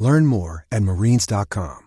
[0.00, 1.86] Learn more at marines.com.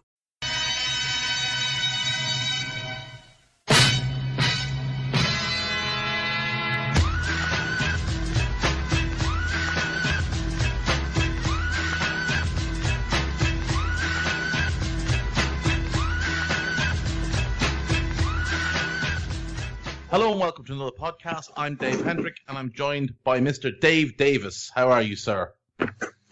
[20.12, 21.49] Hello and welcome to another podcast.
[21.57, 23.71] I'm Dave Hendrick and I'm joined by Mr.
[23.80, 24.71] Dave Davis.
[24.76, 25.52] How are you, sir?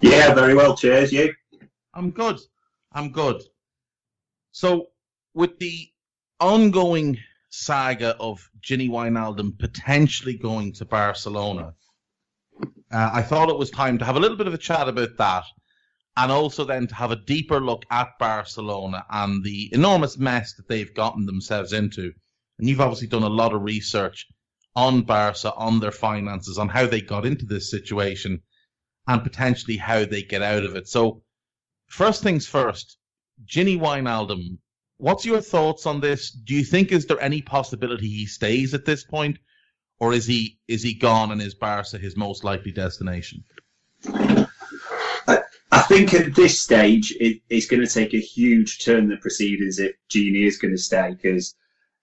[0.01, 0.77] Yeah, very well.
[0.77, 1.33] Cheers, you.
[1.93, 2.39] I'm good.
[2.91, 3.41] I'm good.
[4.51, 4.87] So,
[5.33, 5.89] with the
[6.39, 7.17] ongoing
[7.49, 11.73] saga of Gini Wijnaldum potentially going to Barcelona,
[12.91, 15.17] uh, I thought it was time to have a little bit of a chat about
[15.17, 15.45] that,
[16.17, 20.67] and also then to have a deeper look at Barcelona and the enormous mess that
[20.67, 22.13] they've gotten themselves into.
[22.59, 24.27] And you've obviously done a lot of research
[24.75, 28.41] on Barca, on their finances, on how they got into this situation,
[29.07, 30.87] and potentially how they get out of it.
[30.87, 31.23] So,
[31.91, 32.97] first things first,
[33.45, 34.57] Gini Wijnaldum,
[34.97, 36.31] what's your thoughts on this?
[36.31, 39.37] Do you think is there any possibility he stays at this point,
[39.99, 43.43] or is he is he gone and is Barca his most likely destination?
[45.73, 49.77] I, think at this stage it, it's going to take a huge turn the proceedings
[49.79, 51.55] if Gini is going to stay because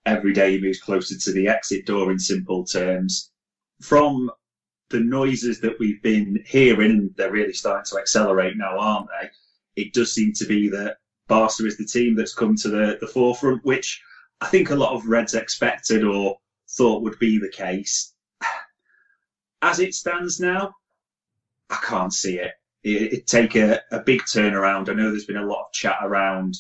[0.05, 3.31] every day he moves closer to the exit door in simple terms.
[3.81, 4.31] From
[4.91, 9.31] the noises that we've been hearing, they're really starting to accelerate now, aren't they?
[9.79, 10.97] It does seem to be that
[11.29, 14.03] Barca is the team that's come to the, the forefront, which
[14.41, 18.15] I think a lot of Reds expected or thought would be the case.
[19.63, 20.75] As it stands now,
[21.71, 22.53] I can't see it.
[22.83, 24.89] It, would take a, a big turnaround.
[24.89, 26.57] I know there's been a lot of chat around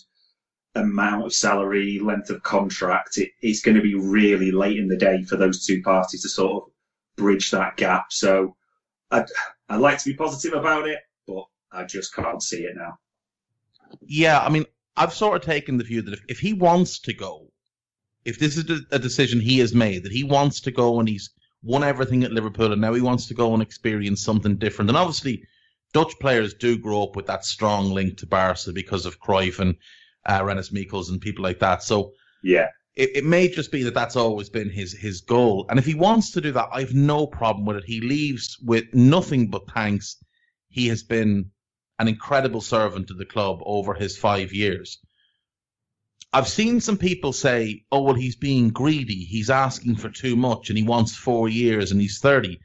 [0.75, 4.97] amount of salary, length of contract, it, it's going to be really late in the
[4.97, 6.71] day for those two parties to sort of
[7.17, 8.13] bridge that gap.
[8.13, 8.57] So
[9.11, 9.27] I'd,
[9.69, 12.99] I'd like to be positive about it, but I just can't see it now.
[14.03, 14.65] Yeah, I mean,
[14.97, 17.49] I've sort of taken the view that if, if he wants to go,
[18.25, 21.31] if this is a decision he has made, that he wants to go and he's
[21.63, 24.91] won everything at Liverpool and now he wants to go and experience something different.
[24.91, 25.43] And obviously,
[25.93, 29.77] Dutch players do grow up with that strong link to Barca because of Cruyff and
[30.27, 31.83] uh, Rinus Michels and people like that.
[31.83, 32.13] So
[32.43, 35.67] yeah, it, it may just be that that's always been his his goal.
[35.71, 37.85] And if he wants to do that, I have no problem with it.
[37.85, 40.17] He leaves with nothing but thanks.
[40.69, 41.51] He has been
[41.99, 44.99] an incredible servant to the club over his five years.
[46.33, 49.25] I've seen some people say, "Oh well, he's being greedy.
[49.25, 52.61] He's asking for too much, and he wants four years, and he's 30."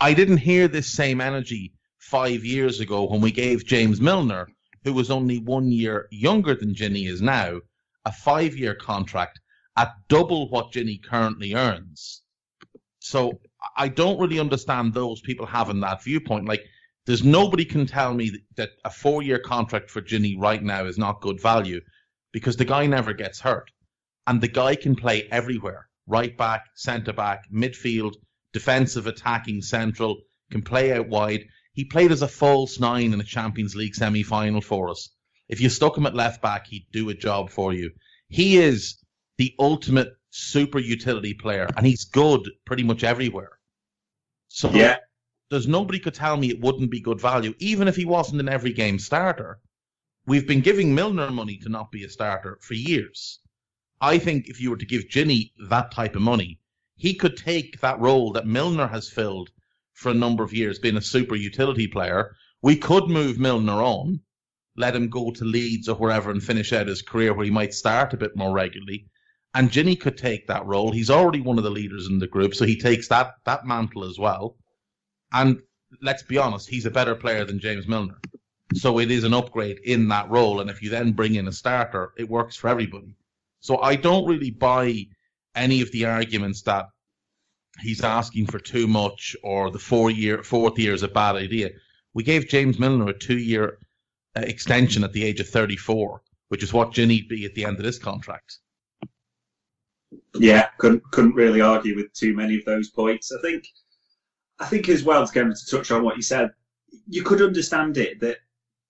[0.00, 4.48] I didn't hear this same energy five years ago when we gave James Milner
[4.86, 7.58] who was only one year younger than Gini is now,
[8.04, 9.40] a five year contract
[9.76, 12.22] at double what Gini currently earns.
[13.00, 13.40] So
[13.76, 16.46] I don't really understand those people having that viewpoint.
[16.46, 16.62] Like,
[17.06, 20.98] there's nobody can tell me that a four year contract for Gini right now is
[20.98, 21.80] not good value
[22.32, 23.70] because the guy never gets hurt.
[24.26, 28.14] And the guy can play everywhere right back, centre back, midfield,
[28.52, 30.18] defensive, attacking, central,
[30.50, 31.44] can play out wide.
[31.72, 35.10] He played as a false nine in a Champions League semi final for us.
[35.48, 37.90] If you stuck him at left back, he'd do a job for you.
[38.28, 38.98] He is
[39.38, 43.52] the ultimate super utility player, and he's good pretty much everywhere.
[44.48, 44.96] So yeah.
[45.50, 48.48] There's nobody could tell me it wouldn't be good value, even if he wasn't an
[48.48, 49.60] every game starter.
[50.26, 53.38] We've been giving Milner money to not be a starter for years.
[54.00, 56.58] I think if you were to give Gini that type of money,
[56.96, 59.50] he could take that role that Milner has filled
[59.92, 62.34] for a number of years, being a super utility player.
[62.60, 64.20] We could move Milner on,
[64.76, 67.72] let him go to Leeds or wherever and finish out his career where he might
[67.72, 69.06] start a bit more regularly.
[69.54, 70.90] And Gini could take that role.
[70.90, 74.04] He's already one of the leaders in the group, so he takes that that mantle
[74.04, 74.56] as well.
[75.36, 75.60] And
[76.00, 78.18] let's be honest, he's a better player than James Milner.
[78.74, 80.60] So it is an upgrade in that role.
[80.60, 83.14] And if you then bring in a starter, it works for everybody.
[83.60, 85.06] So I don't really buy
[85.54, 86.86] any of the arguments that
[87.80, 91.70] he's asking for too much or the four year fourth year is a bad idea.
[92.14, 93.78] We gave James Milner a two year
[94.36, 97.76] uh, extension at the age of 34, which is what Gini'd be at the end
[97.76, 98.58] of this contract.
[100.34, 103.32] Yeah, couldn't couldn't really argue with too many of those points.
[103.32, 103.64] I think
[104.58, 106.50] I think as well to to touch on what you said,
[107.08, 108.38] you could understand it that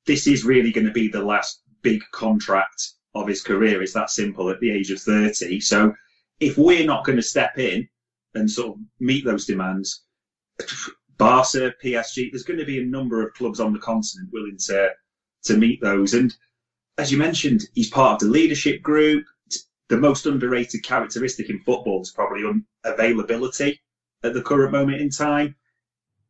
[0.07, 3.83] this is really going to be the last big contract of his career.
[3.83, 5.61] It's that simple at the age of 30.
[5.61, 5.93] So
[6.39, 7.89] if we're not going to step in
[8.35, 10.05] and sort of meet those demands,
[11.19, 14.91] Barca, PSG, there's going to be a number of clubs on the continent willing to
[15.45, 16.15] to meet those.
[16.15, 16.35] And
[16.99, 19.25] as you mentioned, he's part of the leadership group.
[19.89, 22.43] The most underrated characteristic in football is probably
[22.85, 23.81] availability
[24.23, 25.55] at the current moment in time.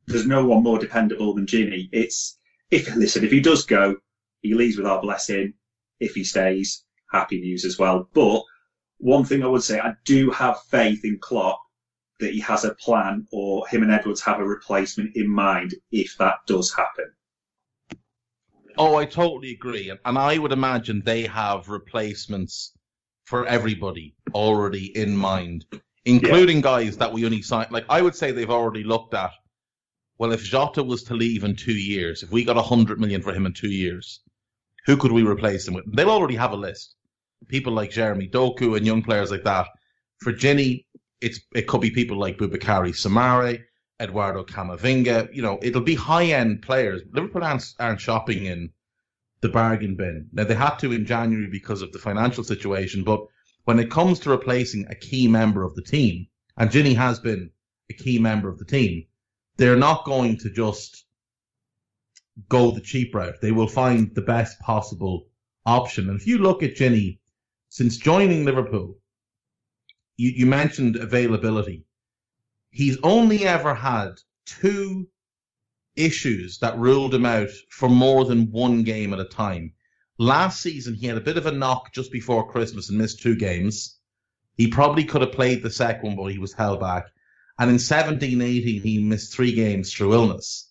[0.06, 1.88] There's no one more dependable than Gini.
[1.92, 2.38] It's
[2.70, 3.96] if listen, if he does go,
[4.42, 5.54] he leaves with our blessing.
[5.98, 8.08] If he stays, happy news as well.
[8.12, 8.42] But
[8.98, 11.60] one thing I would say, I do have faith in Klopp
[12.20, 16.16] that he has a plan or him and Edwards have a replacement in mind if
[16.18, 17.12] that does happen.
[18.78, 19.90] Oh, I totally agree.
[19.90, 22.72] And I would imagine they have replacements
[23.24, 25.64] for everybody already in mind,
[26.06, 26.62] including yeah.
[26.62, 27.70] guys that we only signed.
[27.70, 29.32] Like, I would say they've already looked at,
[30.18, 33.20] well, if Jota was to leave in two years, if we got a 100 million
[33.20, 34.20] for him in two years,
[34.86, 35.84] who could we replace him with?
[35.94, 36.94] They'll already have a list.
[37.48, 39.66] People like Jeremy Doku and young players like that.
[40.20, 40.86] For Gini,
[41.20, 43.62] it's it could be people like Boubakary Soumaré,
[44.00, 45.34] Eduardo Camavinga.
[45.34, 47.02] You know, it'll be high end players.
[47.12, 48.70] Liverpool aren't, aren't shopping in
[49.40, 50.28] the bargain bin.
[50.32, 53.26] Now they had to in January because of the financial situation, but
[53.66, 57.50] when it comes to replacing a key member of the team, and Gini has been
[57.90, 59.04] a key member of the team,
[59.56, 61.04] they're not going to just
[62.48, 63.40] go the cheap route.
[63.42, 65.26] They will find the best possible
[65.64, 66.08] option.
[66.08, 67.18] And if you look at Gini,
[67.68, 68.98] since joining Liverpool,
[70.16, 71.84] you, you mentioned availability.
[72.70, 75.08] He's only ever had two
[75.96, 79.72] issues that ruled him out for more than one game at a time.
[80.18, 83.36] Last season, he had a bit of a knock just before Christmas and missed two
[83.36, 83.98] games.
[84.56, 87.06] He probably could have played the second but he was held back.
[87.58, 90.70] And in 17 18, he missed three games through illness.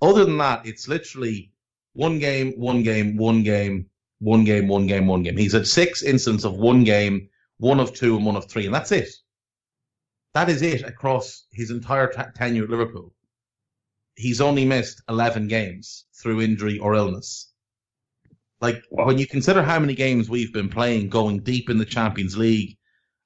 [0.00, 1.52] Other than that, it's literally
[1.94, 5.36] one game, one game, one game, one game, one game, one game.
[5.36, 7.28] He's had six instances of one game
[7.58, 9.08] one of two and one of three, and that's it.
[10.34, 13.14] That is it across his entire t- tenure at Liverpool.
[14.14, 17.52] He's only missed 11 games through injury or illness.
[18.60, 22.36] Like, when you consider how many games we've been playing going deep in the Champions
[22.36, 22.78] League,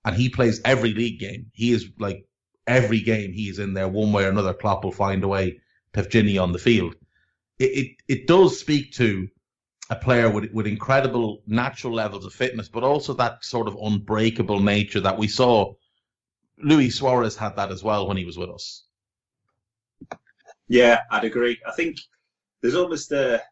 [0.04, 2.24] and he plays every league game, he is like
[2.66, 4.54] every game he is in there one way or another.
[4.54, 5.60] Klopp will find a way
[5.92, 6.94] to have Gini on the field.
[7.58, 9.28] It, it, it does speak to
[9.90, 14.60] a player with with incredible natural levels of fitness, but also that sort of unbreakable
[14.60, 15.74] nature that we saw.
[16.62, 18.84] Luis Suarez had that as well when he was with us.
[20.68, 21.58] Yeah, I'd agree.
[21.66, 21.96] I think
[22.60, 23.42] there's almost a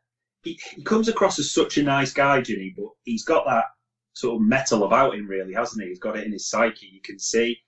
[0.57, 3.65] he, comes across as such a nice guy, Gini, but he's got that
[4.13, 5.89] sort of metal about him, really, hasn't he?
[5.89, 6.91] He's got it in his psyche.
[6.93, 7.59] You can see.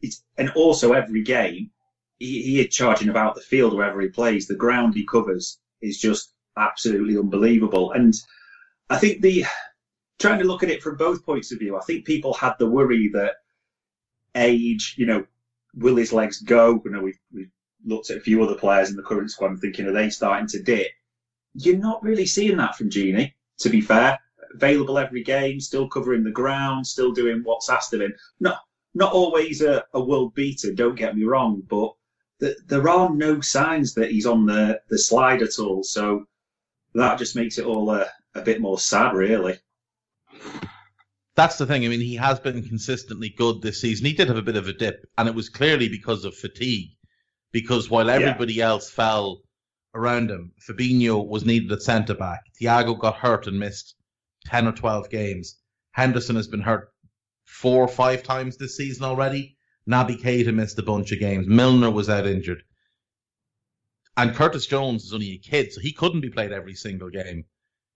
[0.00, 1.70] It's, and also every game,
[2.18, 4.46] he, he is charging about the field wherever he plays.
[4.46, 7.92] The ground he covers is just absolutely unbelievable.
[7.92, 8.14] And
[8.90, 9.44] I think the
[10.18, 12.70] trying to look at it from both points of view, I think people had the
[12.70, 13.34] worry that
[14.34, 15.24] age, you know,
[15.74, 16.80] will his legs go?
[16.84, 17.50] You know, we've, we've
[17.84, 20.62] looked at a few other players in the current squad thinking, are they starting to
[20.62, 20.88] dip?
[21.54, 24.18] You're not really seeing that from Gini, to be fair.
[24.54, 28.14] Available every game, still covering the ground, still doing what's asked of him.
[28.40, 28.58] Not,
[28.94, 31.92] not always a, a world beater, don't get me wrong, but
[32.38, 35.82] the, there are no signs that he's on the, the slide at all.
[35.82, 36.26] So
[36.94, 39.58] that just makes it all a, a bit more sad, really.
[41.34, 41.84] That's the thing.
[41.84, 44.04] I mean, he has been consistently good this season.
[44.04, 46.90] He did have a bit of a dip, and it was clearly because of fatigue.
[47.52, 48.68] Because while everybody yeah.
[48.68, 49.42] else fell
[49.94, 52.40] around him, Fabinho was needed at centre back.
[52.60, 53.94] Thiago got hurt and missed
[54.46, 55.58] 10 or 12 games.
[55.92, 56.92] Henderson has been hurt
[57.44, 59.56] four or five times this season already.
[59.88, 61.46] Naby Keita missed a bunch of games.
[61.46, 62.62] Milner was out injured.
[64.16, 67.44] And Curtis Jones is only a kid, so he couldn't be played every single game.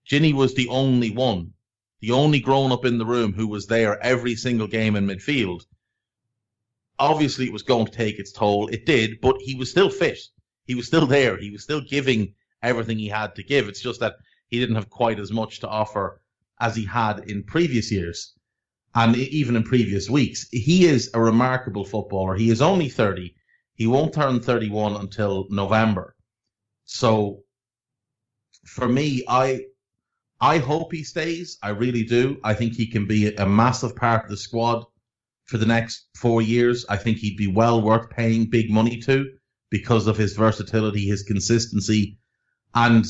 [0.09, 1.53] Gini was the only one,
[2.01, 5.65] the only grown up in the room who was there every single game in midfield.
[6.99, 8.67] Obviously, it was going to take its toll.
[8.67, 10.19] It did, but he was still fit.
[10.67, 11.37] He was still there.
[11.37, 13.69] He was still giving everything he had to give.
[13.69, 14.17] It's just that
[14.49, 16.21] he didn't have quite as much to offer
[16.59, 18.33] as he had in previous years
[18.93, 20.47] and even in previous weeks.
[20.51, 22.35] He is a remarkable footballer.
[22.35, 23.33] He is only 30.
[23.75, 26.15] He won't turn 31 until November.
[26.83, 27.43] So
[28.65, 29.61] for me, I
[30.41, 31.57] I hope he stays.
[31.63, 32.37] I really do.
[32.43, 34.85] I think he can be a massive part of the squad
[35.45, 36.85] for the next four years.
[36.89, 39.36] I think he'd be well worth paying big money to
[39.69, 42.17] because of his versatility, his consistency,
[42.73, 43.05] and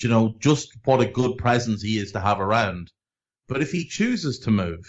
[0.00, 2.92] you know just what a good presence he is to have around.
[3.48, 4.84] But if he chooses to move,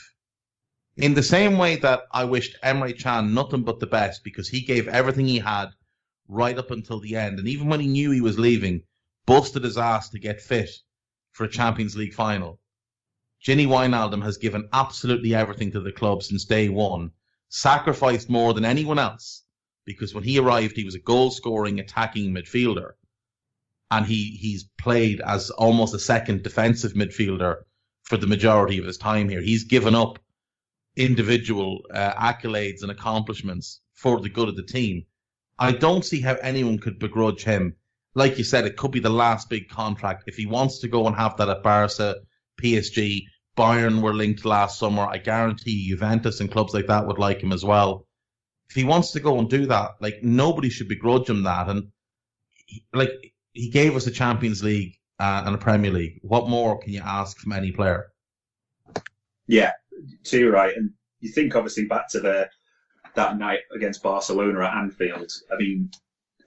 [0.96, 4.62] in the same way that I wished Emre Can nothing but the best because he
[4.62, 5.70] gave everything he had
[6.27, 7.39] right up until the end.
[7.39, 8.82] And even when he knew he was leaving,
[9.25, 10.70] busted his ass to get fit
[11.32, 12.60] for a Champions League final.
[13.46, 17.12] Gini Wijnaldum has given absolutely everything to the club since day one,
[17.48, 19.44] sacrificed more than anyone else,
[19.88, 22.91] because when he arrived, he was a goal scoring, attacking midfielder.
[23.89, 27.56] And he, he's played as almost a second defensive midfielder
[28.03, 29.41] for the majority of his time here.
[29.41, 30.20] He's given up
[30.98, 35.06] individual uh, accolades and accomplishments for the good of the team.
[35.58, 37.74] I don't see how anyone could begrudge him.
[38.13, 40.25] Like you said, it could be the last big contract.
[40.27, 42.17] If he wants to go and have that at Barca,
[42.62, 43.24] PSG,
[43.58, 45.03] Bayern were linked last summer.
[45.03, 48.06] I guarantee Juventus and clubs like that would like him as well.
[48.69, 51.69] If he wants to go and do that, like nobody should begrudge him that.
[51.69, 51.88] And
[52.53, 53.12] he, like
[53.53, 56.19] he gave us a Champions League uh, and a Premier League.
[56.21, 58.12] What more can you ask from any player?
[59.47, 59.71] Yeah,
[60.24, 60.75] too right.
[60.75, 62.50] And you think obviously back to the
[63.15, 65.31] that night against Barcelona at Anfield.
[65.51, 65.89] I mean,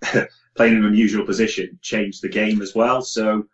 [0.55, 3.03] playing in an unusual position changed the game as well.
[3.03, 3.47] So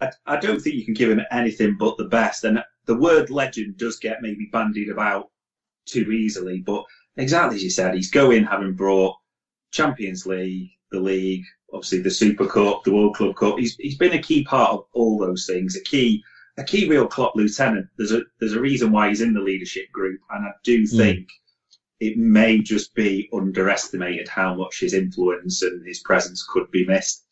[0.00, 2.44] I, I don't think you can give him anything but the best.
[2.44, 5.30] And the word legend does get maybe bandied about
[5.86, 6.60] too easily.
[6.60, 6.84] But
[7.16, 9.16] exactly as you said, he's going having brought
[9.70, 13.58] Champions League, the league, obviously the Super Cup, the World Club Cup.
[13.58, 15.76] He's he's been a key part of all those things.
[15.76, 16.22] A key
[16.58, 17.88] a key real Klopp lieutenant.
[17.96, 20.96] There's a there's a reason why he's in the leadership group, and I do hmm.
[20.96, 21.26] think.
[21.28, 21.32] Mm.
[22.00, 27.24] It may just be underestimated how much his influence and his presence could be missed.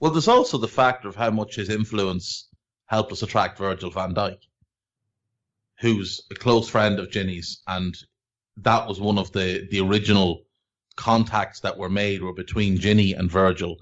[0.00, 2.48] Well, there's also the factor of how much his influence
[2.86, 4.38] helped us attract Virgil van Dijk,
[5.78, 7.96] who's a close friend of Gini's, and
[8.58, 10.44] that was one of the, the original
[10.96, 13.76] contacts that were made were between Gini and Virgil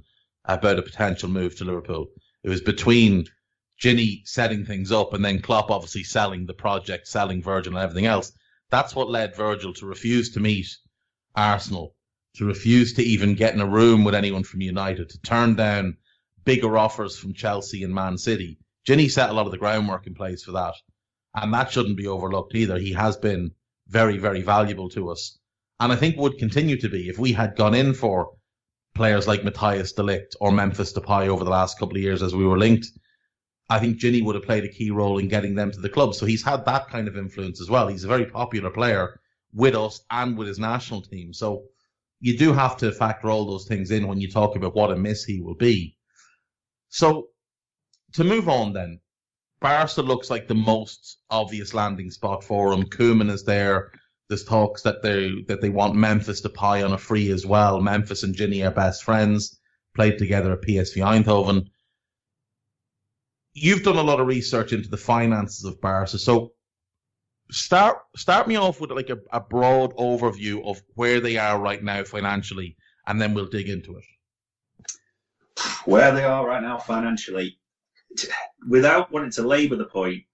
[0.45, 2.09] about a potential move to Liverpool.
[2.43, 3.26] It was between
[3.83, 8.07] Gini setting things up and then Klopp obviously selling the project, selling Virgil and everything
[8.07, 8.33] else.
[8.71, 10.67] That's what led Virgil to refuse to meet
[11.37, 11.95] Arsenal,
[12.37, 15.99] to refuse to even get in a room with anyone from United, to turn down
[16.45, 18.59] bigger offers from Chelsea and Man City.
[18.88, 20.75] Gini set a lot of the groundwork in place for that.
[21.35, 22.79] And that shouldn't be overlooked either.
[22.79, 23.52] He has been
[23.93, 25.39] very, very valuable to us.
[25.79, 28.33] And I think would continue to be if we had gone in for
[28.95, 32.35] players like Matthias de Ligt or Memphis Depay over the last couple of years as
[32.35, 32.87] we were linked.
[33.69, 36.15] I think Gini would have played a key role in getting them to the club.
[36.15, 37.89] So he's had that kind of influence as well.
[37.89, 39.21] He's a very popular player
[39.53, 41.33] with us and with his national team.
[41.33, 41.65] So
[42.21, 44.97] you do have to factor all those things in when you talk about what a
[44.97, 45.97] miss he will be.
[46.89, 47.29] So
[48.15, 49.01] to move on then,
[49.62, 52.85] Barca looks like the most obvious landing spot for him.
[52.85, 53.92] Koeman is there.
[54.28, 57.81] There's talks that they that they want Memphis Depay on a free as well.
[57.81, 59.59] Memphis and Gini are best friends,
[59.95, 61.69] played together at PSV Eindhoven.
[63.54, 66.52] You've done a lot of research into the finances of Barca, so
[67.50, 71.83] start start me off with like a, a broad overview of where they are right
[71.83, 72.76] now financially,
[73.07, 74.04] and then we'll dig into it.
[75.85, 77.59] Where they are right now financially,
[78.69, 80.25] without wanting to labour the point,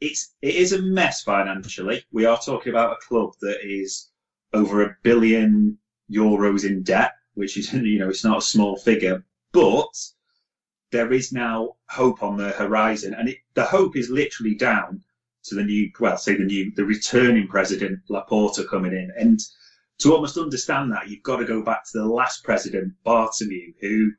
[0.00, 2.04] it's it is a mess financially.
[2.10, 4.10] We are talking about a club that is
[4.52, 5.78] over a billion
[6.10, 9.92] euros in debt, which is you know it's not a small figure, but
[10.90, 15.02] there is now hope on the horizon, and it, the hope is literally down
[15.44, 19.40] to the new, well, say the new, the returning president Laporta coming in, and
[19.98, 24.10] to almost understand that, you've got to go back to the last president Bartomeu, who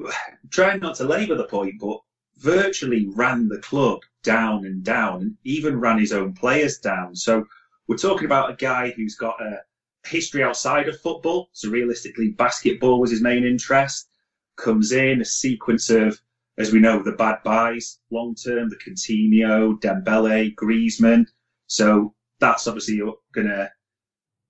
[0.50, 1.98] trying not to labour the point, but
[2.38, 7.14] virtually ran the club down and down, and even ran his own players down.
[7.14, 7.44] So
[7.86, 9.60] we're talking about a guy who's got a
[10.06, 11.48] history outside of football.
[11.52, 14.08] So realistically, basketball was his main interest.
[14.56, 16.20] Comes in a sequence of,
[16.58, 21.26] as we know, the bad buys long term, the Coutinho, Dembele, Griezmann.
[21.66, 22.98] So that's obviously
[23.32, 23.70] going to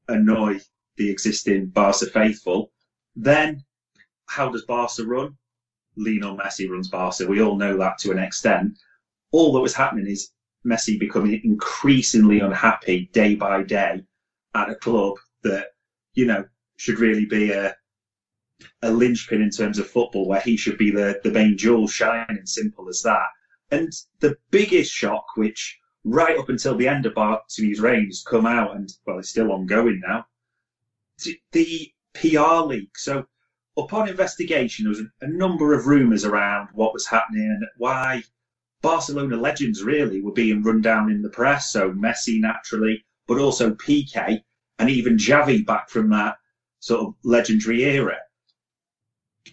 [0.09, 0.61] annoy
[0.97, 2.73] the existing Barca faithful.
[3.17, 3.65] Then,
[4.31, 5.37] how does Barca run?
[5.97, 7.27] Lionel Messi runs Barca.
[7.27, 8.79] We all know that to an extent.
[9.33, 10.31] All that was happening is
[10.65, 14.05] Messi becoming increasingly unhappy day by day
[14.55, 15.73] at a club that,
[16.15, 16.45] you know,
[16.77, 17.77] should really be a
[18.83, 22.45] a linchpin in terms of football where he should be the, the main jewel shining,
[22.45, 23.27] simple as that.
[23.71, 28.47] And the biggest shock, which right up until the end of Bartomeu's reign has come
[28.47, 30.27] out and, well, it's still ongoing now,
[31.53, 32.99] the PR leak.
[32.99, 33.27] So
[33.77, 38.23] upon investigation, there was a, a number of rumours around what was happening and why
[38.83, 41.73] Barcelona legends really were being run down in the press.
[41.73, 44.43] So Messi naturally, but also Piqué
[44.79, 46.37] and even Xavi back from that
[46.81, 48.19] sort of legendary era.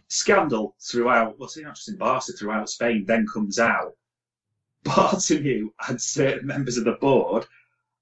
[0.10, 3.94] Scandal throughout, well, see, not just in Barca, throughout Spain, then comes out.
[4.86, 7.46] Bartomeu and certain members of the board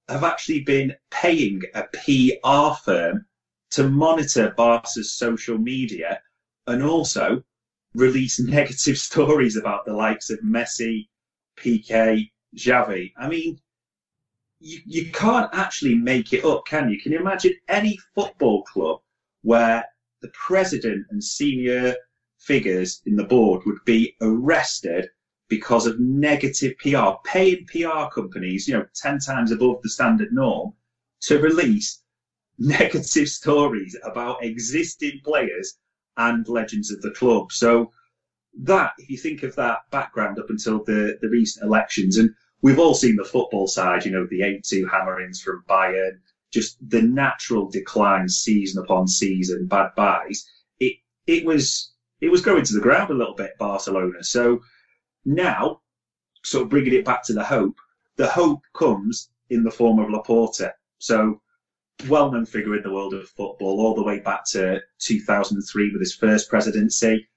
[0.07, 3.25] have actually been paying a PR firm
[3.75, 6.21] to monitor Barca's social media
[6.65, 7.43] and also
[7.93, 11.09] release negative stories about the likes of Messi,
[11.57, 13.11] Piqué, Xavi.
[13.17, 13.59] I mean,
[14.61, 16.97] you, you can't actually make it up, can you?
[17.01, 19.01] Can you imagine any football club
[19.41, 19.83] where
[20.21, 21.97] the president and senior
[22.39, 25.09] figures in the board would be arrested
[25.49, 30.71] because of negative PR, paying PR companies, you know, 10 times above the standard norm
[31.19, 32.04] to release
[32.59, 35.77] negative stories about existing players
[36.17, 37.51] and legends of the club.
[37.51, 37.91] So
[38.61, 42.29] that, if you think of that background up until the, the recent elections, and
[42.61, 46.19] we've all seen the football side, you know, the 8-2 hammerings from Bayern,
[46.51, 50.49] just the natural decline season upon season, bad buys.
[50.79, 50.95] It,
[51.27, 54.23] it was, it was going to the ground a little bit, Barcelona.
[54.23, 54.61] So
[55.25, 55.81] now,
[56.43, 57.75] sort of bringing it back to the hope,
[58.15, 60.71] the hope comes in the form of Laporta.
[60.99, 61.41] So
[62.07, 66.15] well-known figure in the world of football, all the way back to 2003 with his
[66.15, 67.27] first presidency.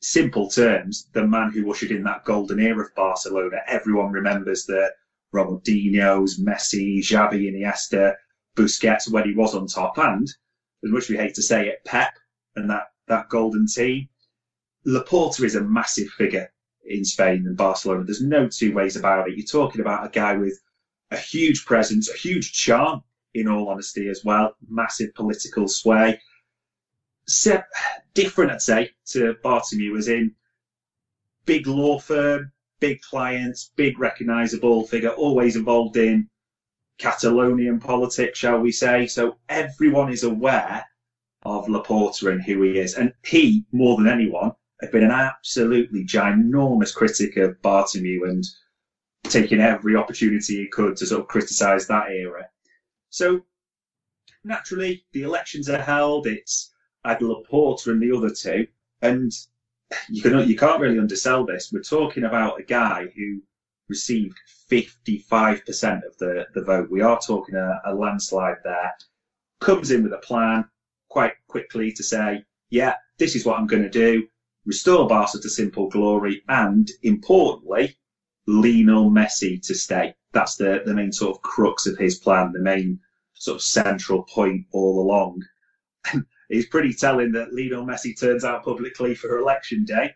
[0.00, 3.58] Simple terms, the man who ushered in that golden era of Barcelona.
[3.66, 4.90] Everyone remembers the
[5.34, 8.14] Ronaldinho's, Messi, Xavi, Iniesta,
[8.56, 10.28] Busquets when he was on top, and
[10.84, 12.14] as much as we hate to say it, Pep
[12.56, 14.08] and that that golden team.
[14.86, 16.52] Laporta is a massive figure
[16.84, 18.04] in Spain and Barcelona.
[18.04, 19.36] There's no two ways about it.
[19.36, 20.60] You're talking about a guy with
[21.10, 23.02] a huge presence, a huge charm
[23.34, 24.56] in all honesty, as well.
[24.68, 26.20] Massive political sway.
[27.26, 27.62] So,
[28.14, 30.34] different, I'd say, to Bartomeu, as in
[31.46, 36.28] big law firm, big clients, big recognisable figure, always involved in
[36.98, 39.06] Catalonian politics, shall we say.
[39.06, 40.84] So everyone is aware
[41.42, 42.94] of Laporta and who he is.
[42.94, 48.44] And he, more than anyone, had been an absolutely ginormous critic of Bartomeu and
[49.24, 52.48] taking every opportunity he could to sort of criticise that era.
[53.14, 53.42] So
[54.42, 56.26] naturally, the elections are held.
[56.26, 58.66] It's either Laporta and the other two,
[59.02, 59.30] and
[60.08, 61.70] you can you can't really undersell this.
[61.72, 63.40] We're talking about a guy who
[63.88, 64.36] received
[64.68, 66.90] 55% of the, the vote.
[66.90, 68.92] We are talking a, a landslide there.
[69.60, 70.64] Comes in with a plan
[71.08, 74.26] quite quickly to say, yeah, this is what I'm going to do.
[74.66, 77.96] Restore Barca to simple glory, and importantly,
[78.48, 80.14] Lionel Messi to stay.
[80.32, 83.00] That's the, the main sort of crux of his plan, the main
[83.34, 85.42] sort of central point all along.
[86.48, 90.14] it's pretty telling that Lionel Messi turns out publicly for election day,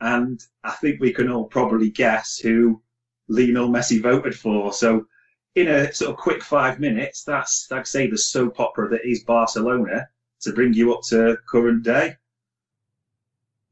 [0.00, 2.82] and I think we can all probably guess who
[3.28, 4.72] Lionel Messi voted for.
[4.72, 5.06] So,
[5.54, 9.24] in a sort of quick five minutes, that's I'd say the soap opera that is
[9.24, 10.08] Barcelona
[10.42, 12.16] to bring you up to current day.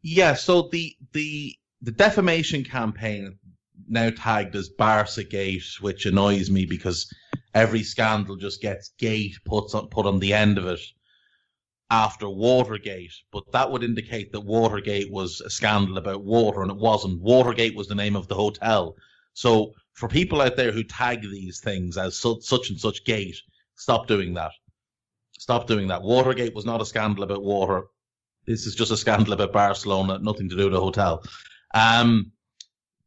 [0.02, 0.35] Yeah.
[0.35, 3.38] So the the the defamation campaign
[3.88, 7.12] now tagged as Barca Gate, which annoys me because
[7.55, 10.81] every scandal just gets gate put on, put on the end of it
[11.90, 13.12] after Watergate.
[13.33, 17.21] But that would indicate that Watergate was a scandal about water, and it wasn't.
[17.21, 18.97] Watergate was the name of the hotel.
[19.35, 23.37] So for people out there who tag these things as su- such and such gate,
[23.77, 24.53] stop doing that.
[25.38, 26.03] Stop doing that.
[26.03, 27.85] Watergate was not a scandal about water.
[28.47, 31.23] This is just a scandal about Barcelona, nothing to do with a hotel.
[31.75, 32.33] Um,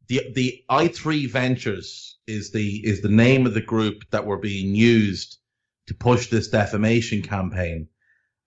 [0.08, 4.74] the the i3 Ventures is the is the name of the group that were being
[4.74, 5.38] used
[5.86, 7.88] to push this defamation campaign.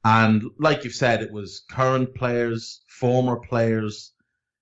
[0.04, 4.14] And like you've said, it was current players, former players.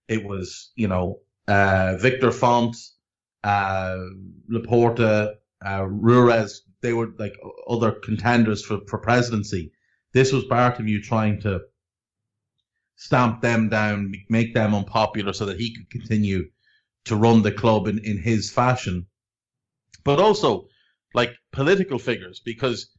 [0.07, 2.75] It was, you know, uh, Victor Font,
[3.43, 3.97] uh,
[4.51, 6.47] Laporta, uh.
[6.81, 7.35] They were like
[7.67, 9.71] other contenders for, for presidency.
[10.13, 11.59] This was Bartomeu trying to
[12.95, 16.49] stamp them down, make them unpopular so that he could continue
[17.05, 19.07] to run the club in, in his fashion,
[20.03, 20.67] but also
[21.13, 22.89] like political figures because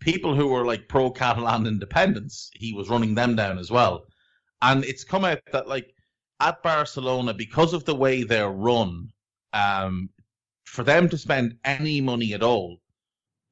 [0.00, 4.06] people who were like pro Catalan independence, he was running them down as well.
[4.62, 5.94] And it's come out that like
[6.40, 9.10] at Barcelona, because of the way they're run,
[9.52, 10.10] um,
[10.64, 12.78] for them to spend any money at all,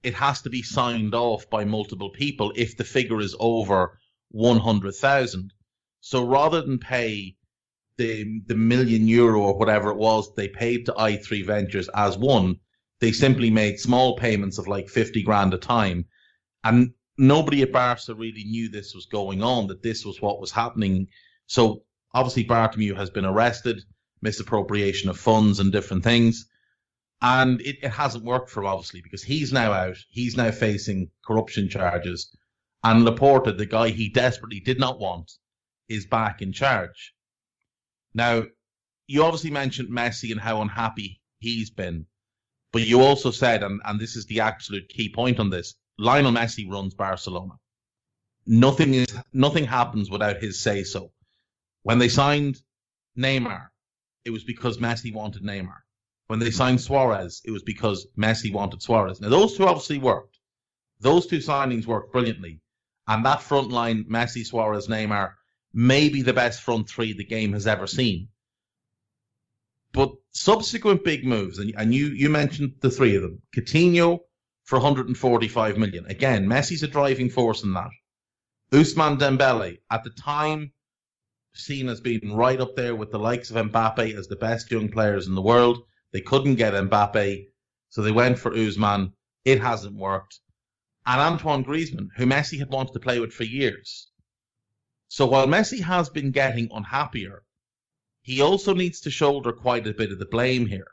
[0.02, 3.98] it has to be signed off by multiple people if the figure is over
[4.30, 5.52] 100,000.
[6.00, 7.36] So rather than pay
[7.98, 12.56] the the million euro or whatever it was they paid to i3 Ventures as one,
[13.00, 16.06] they simply made small payments of like 50 grand a time.
[16.64, 20.52] And nobody at Barca really knew this was going on, that this was what was
[20.52, 21.08] happening.
[21.46, 21.82] So
[22.14, 23.82] obviously Bartomeu has been arrested,
[24.22, 26.46] misappropriation of funds and different things.
[27.20, 29.96] And it, it hasn't worked for him, obviously, because he's now out.
[30.08, 32.34] He's now facing corruption charges.
[32.84, 35.32] And Laporta, the guy he desperately did not want,
[35.88, 37.12] is back in charge.
[38.14, 38.44] Now,
[39.06, 42.06] you obviously mentioned Messi and how unhappy he's been,
[42.72, 46.32] but you also said, and, and this is the absolute key point on this, Lionel
[46.32, 47.54] Messi runs Barcelona.
[48.46, 51.12] Nothing is nothing happens without his say so.
[51.82, 52.62] When they signed
[53.18, 53.68] Neymar,
[54.24, 55.80] it was because Messi wanted Neymar.
[56.28, 59.20] When they signed Suarez, it was because Messi wanted Suarez.
[59.20, 60.38] Now, those two obviously worked.
[61.00, 62.60] Those two signings worked brilliantly.
[63.06, 65.32] And that front line, Messi, Suarez, Neymar,
[65.72, 68.28] may be the best front three the game has ever seen.
[69.92, 74.20] But subsequent big moves, and, and you, you mentioned the three of them Coutinho
[74.64, 76.04] for 145 million.
[76.06, 77.90] Again, Messi's a driving force in that.
[78.70, 80.72] Ousmane Dembele, at the time,
[81.54, 84.90] seen as being right up there with the likes of Mbappe as the best young
[84.90, 85.78] players in the world.
[86.12, 87.46] They couldn't get Mbappe,
[87.88, 89.12] so they went for Ousmane.
[89.44, 90.40] It hasn't worked.
[91.06, 94.10] And Antoine Griezmann, who Messi had wanted to play with for years.
[95.08, 97.42] So while Messi has been getting unhappier,
[98.20, 100.90] he also needs to shoulder quite a bit of the blame here.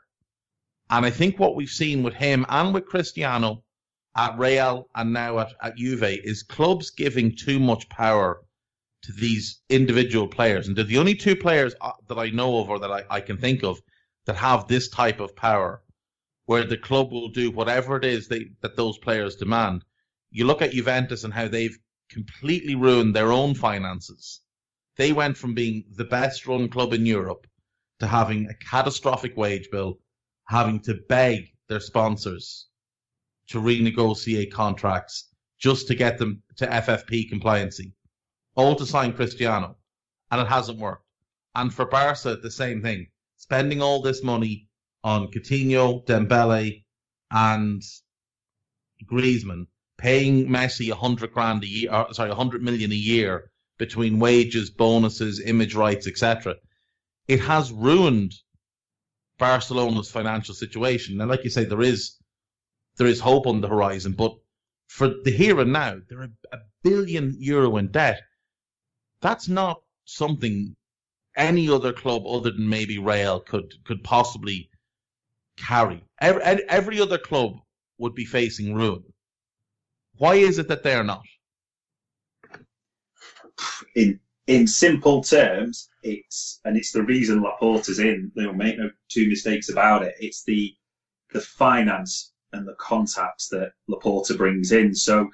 [0.88, 3.62] And I think what we've seen with him and with Cristiano
[4.16, 8.40] at Real and now at, at Juve is clubs giving too much power
[9.02, 10.66] to these individual players.
[10.66, 13.20] And they're the only two players uh, that I know of or that I, I
[13.20, 13.80] can think of
[14.24, 15.82] that have this type of power
[16.46, 19.84] where the club will do whatever it is they, that those players demand.
[20.30, 21.76] You look at Juventus and how they've
[22.16, 24.40] completely ruined their own finances.
[24.96, 27.46] They went from being the best run club in Europe
[28.00, 29.98] to having a catastrophic wage bill,
[30.48, 32.68] having to beg their sponsors
[33.48, 37.92] to renegotiate contracts just to get them to FFP compliancy,
[38.54, 39.76] all to sign Cristiano,
[40.30, 41.04] and it hasn't worked.
[41.54, 44.68] And for Barca, the same thing, spending all this money
[45.04, 46.82] on Coutinho, Dembele,
[47.30, 47.82] and
[49.04, 49.66] Griezmann,
[49.98, 54.18] paying Messi a hundred grand a year, or, sorry, a hundred million a year between
[54.18, 56.56] wages, bonuses, image rights, etc.
[57.28, 58.32] It has ruined
[59.38, 61.20] Barcelona's financial situation.
[61.20, 62.16] And like you say, there is
[62.96, 64.34] there is hope on the horizon, but
[64.88, 68.22] for the here and now, they're a, a billion euro in debt.
[69.20, 70.76] That's not something
[71.36, 74.70] any other club other than maybe Real could could possibly
[75.56, 76.02] carry.
[76.20, 77.58] Every, every other club
[77.98, 79.04] would be facing ruin.
[80.18, 81.22] Why is it that they're not?
[83.94, 88.30] In in simple terms, it's and it's the reason Laporta's in.
[88.34, 90.14] Know, make no two mistakes about it.
[90.20, 90.74] It's the
[91.32, 94.94] the finance and the contacts that Laporta brings in.
[94.94, 95.28] So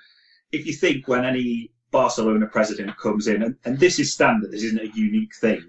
[0.51, 4.63] if you think when any Barcelona president comes in, and, and this is standard, this
[4.63, 5.63] isn't a unique thing,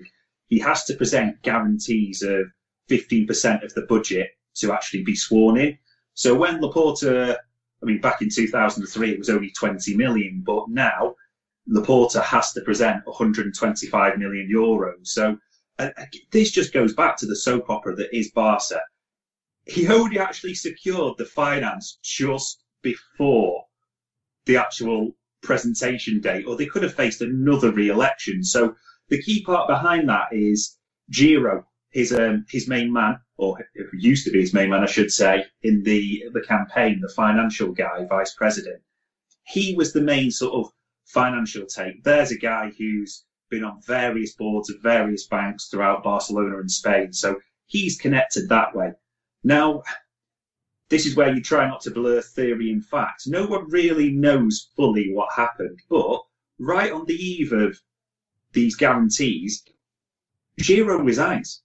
[0.48, 2.46] he has to present guarantees of
[2.90, 5.78] 15% of the budget to actually be sworn in.
[6.14, 7.38] So when Laporta,
[7.84, 11.16] I mean, back in 2003, it was only 20 million, but now
[11.70, 15.08] Laporta has to present 125 million euros.
[15.08, 15.38] So
[15.80, 15.90] uh,
[16.32, 18.80] this just goes back to the soap opera that is Barca
[19.66, 23.66] he only actually secured the finance just before
[24.46, 28.44] the actual presentation date, or they could have faced another re-election.
[28.44, 28.76] So
[29.10, 30.78] the key part behind that is
[31.10, 33.58] Giro, his um, his main man, or
[33.94, 37.72] used to be his main man, I should say, in the the campaign, the financial
[37.72, 38.82] guy, vice president.
[39.46, 40.74] He was the main sort of
[41.06, 42.04] financial take.
[42.04, 47.14] There's a guy who's been on various boards of various banks throughout Barcelona and Spain,
[47.14, 48.94] so he's connected that way.
[49.44, 49.84] Now,
[50.90, 53.24] this is where you try not to blur theory and fact.
[53.28, 56.22] No one really knows fully what happened, but
[56.58, 57.80] right on the eve of
[58.54, 59.64] these guarantees,
[60.58, 61.63] Giro resigns.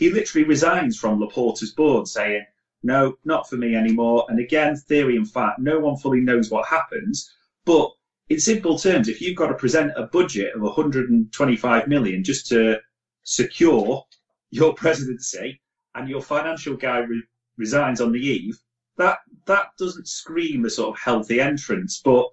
[0.00, 2.46] He literally resigns from Laporta's board, saying,
[2.82, 4.24] no, not for me anymore.
[4.30, 7.30] And again, theory and fact, no one fully knows what happens.
[7.66, 7.90] But
[8.30, 12.80] in simple terms, if you've got to present a budget of 125 million just to
[13.24, 14.02] secure
[14.48, 15.60] your presidency,
[15.94, 17.22] and your financial guy re-
[17.58, 18.58] resigns on the eve,
[18.96, 22.00] that that doesn't scream a sort of healthy entrance.
[22.02, 22.26] But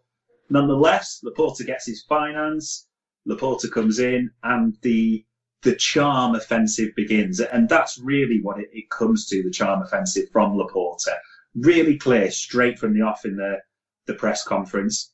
[0.49, 2.87] nonetheless, Laporta gets his finance.
[3.27, 5.25] Laporta comes in, and the
[5.63, 10.29] the charm offensive begins, and that's really what it, it comes to the charm offensive
[10.31, 11.15] from Laporta.
[11.55, 13.57] Really clear, straight from the off in the
[14.05, 15.11] the press conference.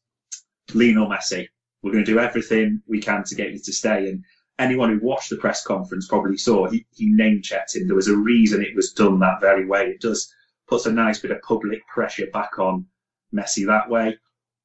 [0.73, 1.47] Lionel Messi,
[1.81, 4.23] we're going to do everything we can to get you to stay, and
[4.59, 7.87] anyone who watched the press conference probably saw he, he name checked him.
[7.87, 9.87] There was a reason it was done that very way.
[9.87, 10.33] It does
[10.67, 12.85] puts a nice bit of public pressure back on
[13.33, 14.17] Messi that way.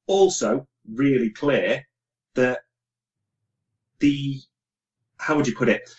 [0.07, 1.85] Also, really clear
[2.35, 2.59] that
[3.99, 4.39] the
[5.19, 5.89] how would you put it?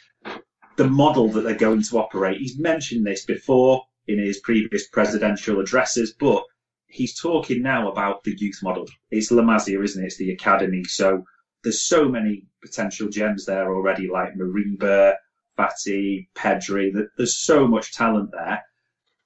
[0.77, 2.39] The model that they're going to operate.
[2.39, 6.43] He's mentioned this before in his previous presidential addresses, but
[6.87, 8.87] he's talking now about the youth model.
[9.11, 10.07] It's La Masia, isn't it?
[10.07, 10.85] It's the academy.
[10.85, 11.25] So
[11.63, 15.15] there's so many potential gems there already, like Moriba,
[15.59, 16.93] Fati, Pedri.
[17.17, 18.63] There's so much talent there.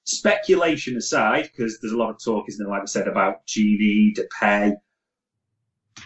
[0.03, 4.15] Speculation aside, because there's a lot of talk, isn't there, like I said, about Gini,
[4.15, 4.75] Depay,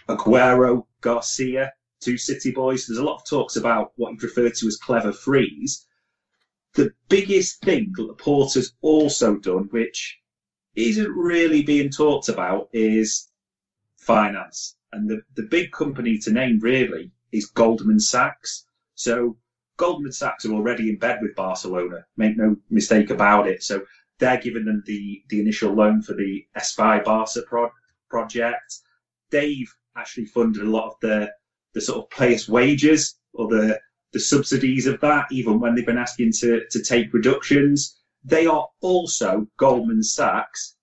[0.09, 1.73] Aguero, Garcia.
[2.01, 2.87] To City Boys.
[2.87, 5.87] There's a lot of talks about what he referred to as clever freeze.
[6.75, 10.19] The biggest thing that Laporta's also done, which
[10.75, 13.29] isn't really being talked about, is
[13.97, 14.77] finance.
[14.93, 18.65] And the, the big company to name really is Goldman Sachs.
[18.95, 19.37] So
[19.77, 22.07] Goldman Sachs are already in bed with Barcelona.
[22.17, 23.63] Make no mistake about it.
[23.63, 23.83] So
[24.19, 27.73] they're giving them the, the initial loan for the Espai Barca pro-
[28.09, 28.79] project.
[29.31, 31.33] They've actually funded a lot of the,
[31.79, 33.79] the sort of players' wages or the,
[34.13, 38.01] the subsidies of that, even when they've been asking to, to take reductions.
[38.25, 40.77] They are also Goldman Sachs,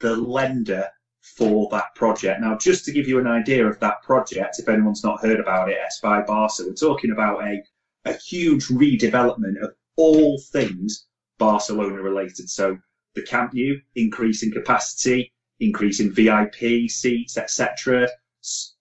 [0.00, 0.88] the lender
[1.22, 2.42] for that project.
[2.42, 5.70] Now, just to give you an idea of that project, if anyone's not heard about
[5.70, 7.62] it, Espai Barca, we're talking about a,
[8.04, 11.06] a huge redevelopment of all things
[11.38, 12.50] Barcelona related.
[12.50, 12.76] So
[13.14, 18.08] the Camp Nou, increasing capacity, increasing VIP seats, etc.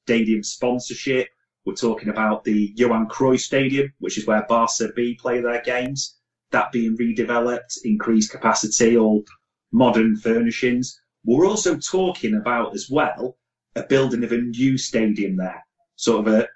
[0.06, 1.30] Stadium sponsorship.
[1.66, 6.18] We're talking about the Johan Cruyff Stadium, which is where Barca B play their games.
[6.52, 9.24] That being redeveloped, increased capacity, all
[9.72, 11.00] modern furnishings.
[11.24, 13.38] We're also talking about as well
[13.78, 16.50] a building of a new stadium there, sort of a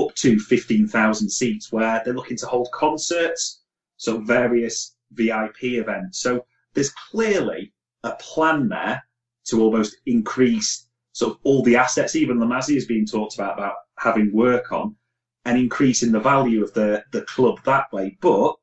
[0.00, 3.60] up to 15,000 seats where they're looking to hold concerts,
[3.98, 6.20] so various VIP events.
[6.20, 9.02] So there's clearly a plan there
[9.48, 10.85] to almost increase
[11.22, 14.96] of all the assets, even La Masia is being talked about, about having work on
[15.44, 18.18] and increasing the value of the, the club that way.
[18.20, 18.56] But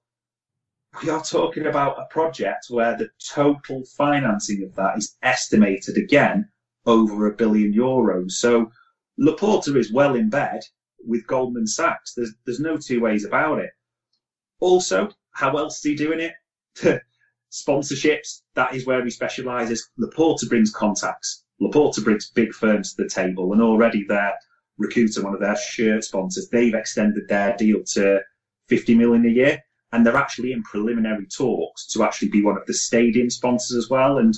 [1.01, 6.49] we are talking about a project where the total financing of that is estimated again
[6.85, 8.33] over a billion euros.
[8.33, 8.71] So
[9.19, 10.61] Laporta is well in bed
[10.99, 12.13] with Goldman Sachs.
[12.13, 13.71] There's there's no two ways about it.
[14.59, 17.01] Also, how else is he doing it?
[17.51, 19.89] Sponsorships, that is where he specialises.
[19.99, 21.42] Laporta brings contacts.
[21.61, 24.33] Laporta brings big firms to the table, and already their
[24.81, 28.21] Rakuten, one of their shirt sponsors, they've extended their deal to
[28.67, 29.63] 50 million a year
[29.93, 33.89] and they're actually in preliminary talks to actually be one of the stadium sponsors as
[33.89, 34.17] well.
[34.17, 34.33] And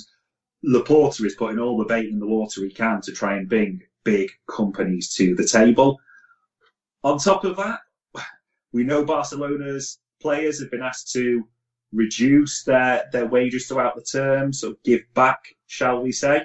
[0.64, 3.80] Laporta is putting all the bait in the water he can to try and bring
[4.04, 5.98] big companies to the table.
[7.02, 7.80] On top of that,
[8.72, 11.48] we know Barcelona's players have been asked to
[11.90, 16.42] reduce their, their wages throughout the term, so give back, shall we say.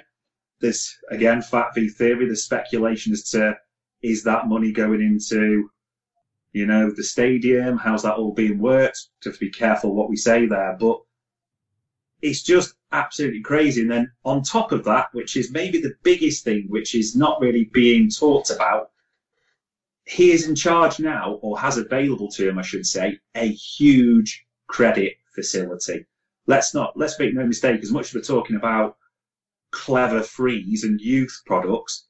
[0.62, 3.58] There's, again, Fat V theory, the speculation as to
[4.00, 5.68] is that money going into
[6.52, 9.08] you know, the stadium, how's that all being worked?
[9.22, 11.00] To be careful what we say there, but
[12.20, 13.82] it's just absolutely crazy.
[13.82, 17.40] And then on top of that, which is maybe the biggest thing, which is not
[17.40, 18.90] really being talked about,
[20.04, 24.46] he is in charge now, or has available to him, I should say, a huge
[24.66, 26.06] credit facility.
[26.46, 28.96] Let's not, let's make no mistake, as much as we're talking about
[29.72, 32.06] clever freeze and youth products,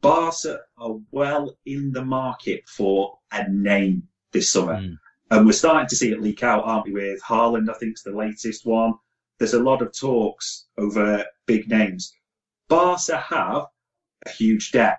[0.00, 4.76] Barca are well in the market for a name this summer.
[4.76, 4.96] Mm.
[5.30, 8.02] And we're starting to see it leak out, aren't we, with Haaland, I think is
[8.02, 8.94] the latest one.
[9.38, 12.14] There's a lot of talks over big names.
[12.68, 13.66] Barca have
[14.26, 14.98] a huge debt,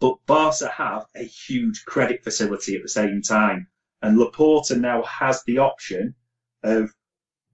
[0.00, 3.68] but Barca have a huge credit facility at the same time.
[4.02, 6.14] And Laporta now has the option
[6.62, 6.94] of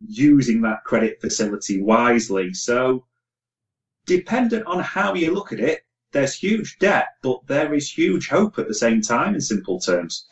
[0.01, 2.53] using that credit facility wisely.
[2.55, 3.07] So,
[4.07, 8.59] dependent on how you look at it, there's huge debt, but there is huge hope
[8.59, 9.35] at the same time.
[9.35, 10.29] In simple terms,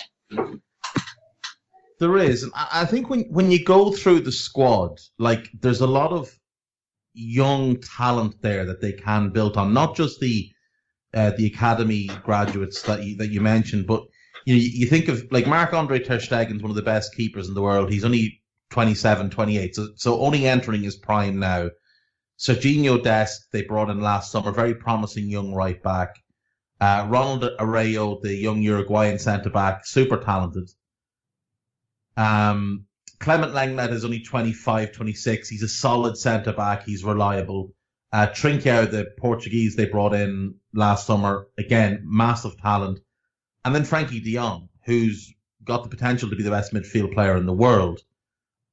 [1.98, 6.12] there is, I think when when you go through the squad, like there's a lot
[6.12, 6.30] of
[7.12, 10.50] young talent there that they can build on, not just the
[11.12, 14.04] uh, the academy graduates that you that you mentioned, but
[14.46, 17.54] you you think of like Marc Andre Ter Stegen's one of the best keepers in
[17.54, 17.90] the world.
[17.90, 21.70] He's only 27, 28, so so only entering his prime now.
[22.40, 26.16] Serginho Dest, they brought in last summer, very promising young right back.
[26.81, 30.70] Uh, Ronald Araujo, the young Uruguayan centre back, super talented.
[32.16, 32.87] Um,
[33.18, 35.48] Clement Lenglet is only 25, 26.
[35.50, 36.85] He's a solid centre back.
[36.85, 37.74] He's reliable.
[38.11, 43.00] Uh, the Portuguese they brought in last summer, again, massive talent.
[43.66, 47.37] And then Frenkie de Jong, who's got the potential to be the best midfield player
[47.37, 48.00] in the world.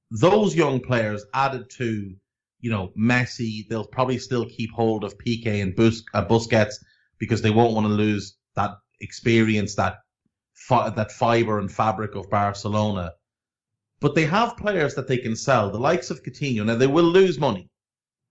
[0.10, 2.16] Those young players added to
[2.60, 6.76] you know, Messi, they'll probably still keep hold of Piqué and Bus- uh, Busquets
[7.20, 9.98] because they won't want to lose that experience, that
[10.54, 13.14] fi- that fiber and fabric of Barcelona.
[14.00, 16.66] But they have players that they can sell, the likes of Coutinho.
[16.66, 17.70] Now they will lose money,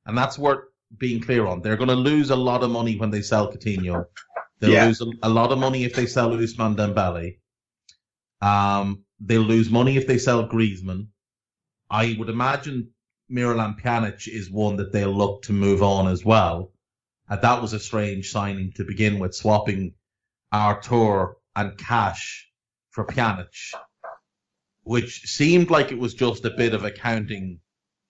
[0.06, 0.64] and that's worth
[0.98, 1.60] being clear on.
[1.60, 4.06] They're going to lose a lot of money when they sell Coutinho.
[4.60, 4.86] They'll yeah.
[4.86, 7.38] lose a, a, lot of money if they sell Ousmane Dembele.
[8.40, 11.08] Um, they'll lose money if they sell Griezmann.
[11.90, 12.90] I would imagine
[13.30, 16.72] Miralem Pjanic is one that they'll look to move on as well.
[17.28, 19.94] And that was a strange signing to begin with, swapping
[20.52, 22.48] Arthur and cash
[22.90, 23.74] for Pjanic,
[24.84, 27.60] which seemed like it was just a bit of accounting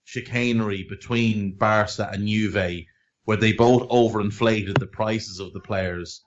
[0.03, 2.85] chicanery between Barca and Juve,
[3.25, 6.23] where they both overinflated the prices of the players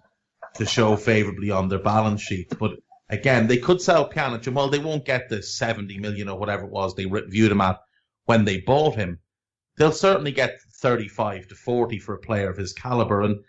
[0.55, 2.53] to show favourably on their balance sheet.
[2.59, 2.73] But
[3.09, 6.65] again, they could sell Pjanic, and while they won't get the 70 million or whatever
[6.65, 7.79] it was they viewed him at
[8.31, 9.19] when they bought him,
[9.77, 13.23] they'll certainly get 35 to 40 for a player of his caliber.
[13.23, 13.43] And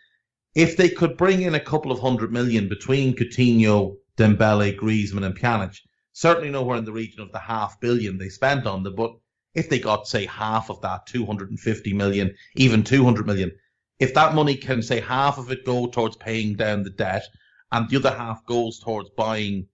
[0.56, 5.38] if they could bring in a couple of hundred million between Coutinho, Dembele, Griezmann, and
[5.38, 5.78] Pjanic,
[6.13, 9.12] certainly nowhere in the region of the half billion they spent on them, but
[9.54, 13.52] if they got, say, half of that, 250 million, even 200 million,
[14.00, 17.28] if that money can, say, half of it go towards paying down the debt
[17.72, 19.67] and the other half goes towards buying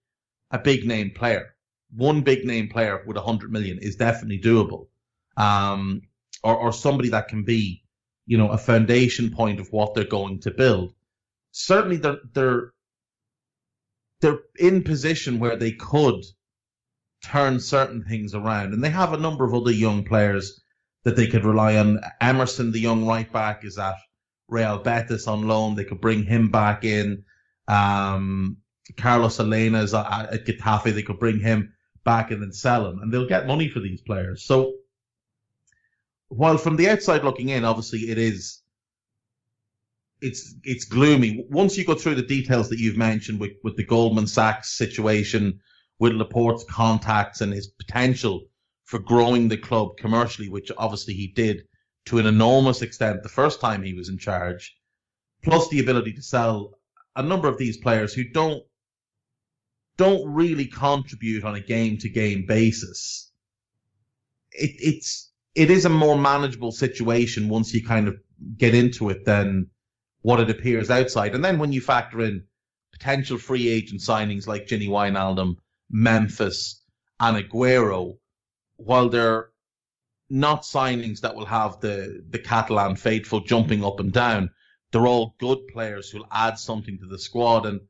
[0.52, 1.56] a big name player,
[1.96, 4.88] one big name player with 100 million is definitely doable.
[5.38, 6.02] Um,
[6.44, 7.84] or, or somebody that can be,
[8.26, 10.94] you know, a foundation point of what they're going to build.
[11.52, 12.74] Certainly they're, they're,
[14.22, 16.24] they're in position where they could
[17.24, 18.74] turn certain things around.
[18.74, 20.62] And they have a number of other young players
[21.04, 22.00] that they could rely on.
[22.20, 23.96] Emerson, the young right back, is at
[24.48, 25.76] Real Betis on loan.
[25.76, 27.24] They could bring him back in.
[27.68, 28.58] Um,
[28.96, 30.94] Carlos Aleñá is at, at Getafe.
[30.94, 31.74] They could bring him
[32.06, 34.46] back and then sell him, and they'll get money for these players.
[34.46, 34.74] So,
[36.30, 38.62] while from the outside looking in, obviously it is,
[40.22, 41.46] it's it's gloomy.
[41.50, 45.60] Once you go through the details that you've mentioned with with the Goldman Sachs situation,
[46.00, 48.48] with Laporte's contacts and his potential
[48.86, 51.64] for growing the club commercially, which obviously he did
[52.06, 54.78] to an enormous extent the first time he was in charge,
[55.44, 56.72] plus the ability to sell
[57.16, 58.64] a number of these players who don't
[59.98, 63.32] don't really contribute on a game to game basis.
[64.52, 65.27] It, it's
[65.58, 68.16] it is a more manageable situation once you kind of
[68.58, 69.68] get into it than
[70.22, 71.34] what it appears outside.
[71.34, 72.44] And then when you factor in
[72.92, 75.56] potential free agent signings like Gini Wijnaldum,
[75.90, 76.84] Memphis,
[77.20, 78.20] and Aguero,
[78.76, 79.50] while they're
[80.30, 84.52] not signings that will have the, the Catalan faithful jumping up and down,
[84.92, 87.66] they're all good players who'll add something to the squad.
[87.66, 87.82] And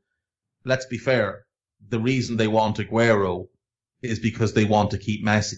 [0.64, 1.44] let's be fair,
[1.86, 3.48] the reason they want Aguero
[4.00, 5.56] is because they want to keep Messi.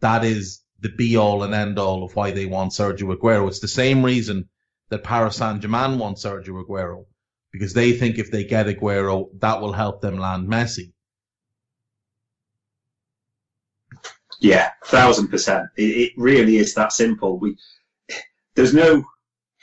[0.00, 3.48] That is the be all and end all of why they want Sergio Aguero.
[3.48, 4.48] It's the same reason
[4.90, 7.06] that Paris Saint Germain want Sergio Aguero
[7.52, 10.92] because they think if they get Aguero, that will help them land Messi.
[14.40, 15.68] Yeah, thousand percent.
[15.76, 17.38] It, it really is that simple.
[17.38, 17.56] We
[18.56, 19.04] there's no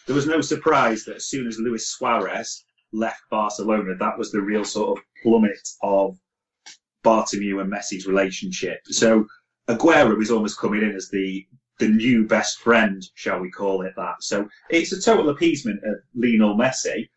[0.08, 4.41] there was no surprise that as soon as Luis Suarez left Barcelona, that was the
[4.41, 6.17] real sort of plummet of
[7.03, 8.79] Bartomeu and Messi's relationship.
[8.86, 9.27] So
[9.69, 11.45] Aguero is almost coming in as the
[11.77, 14.21] the new best friend, shall we call it that?
[14.21, 17.08] So it's a total appeasement of Lionel Messi.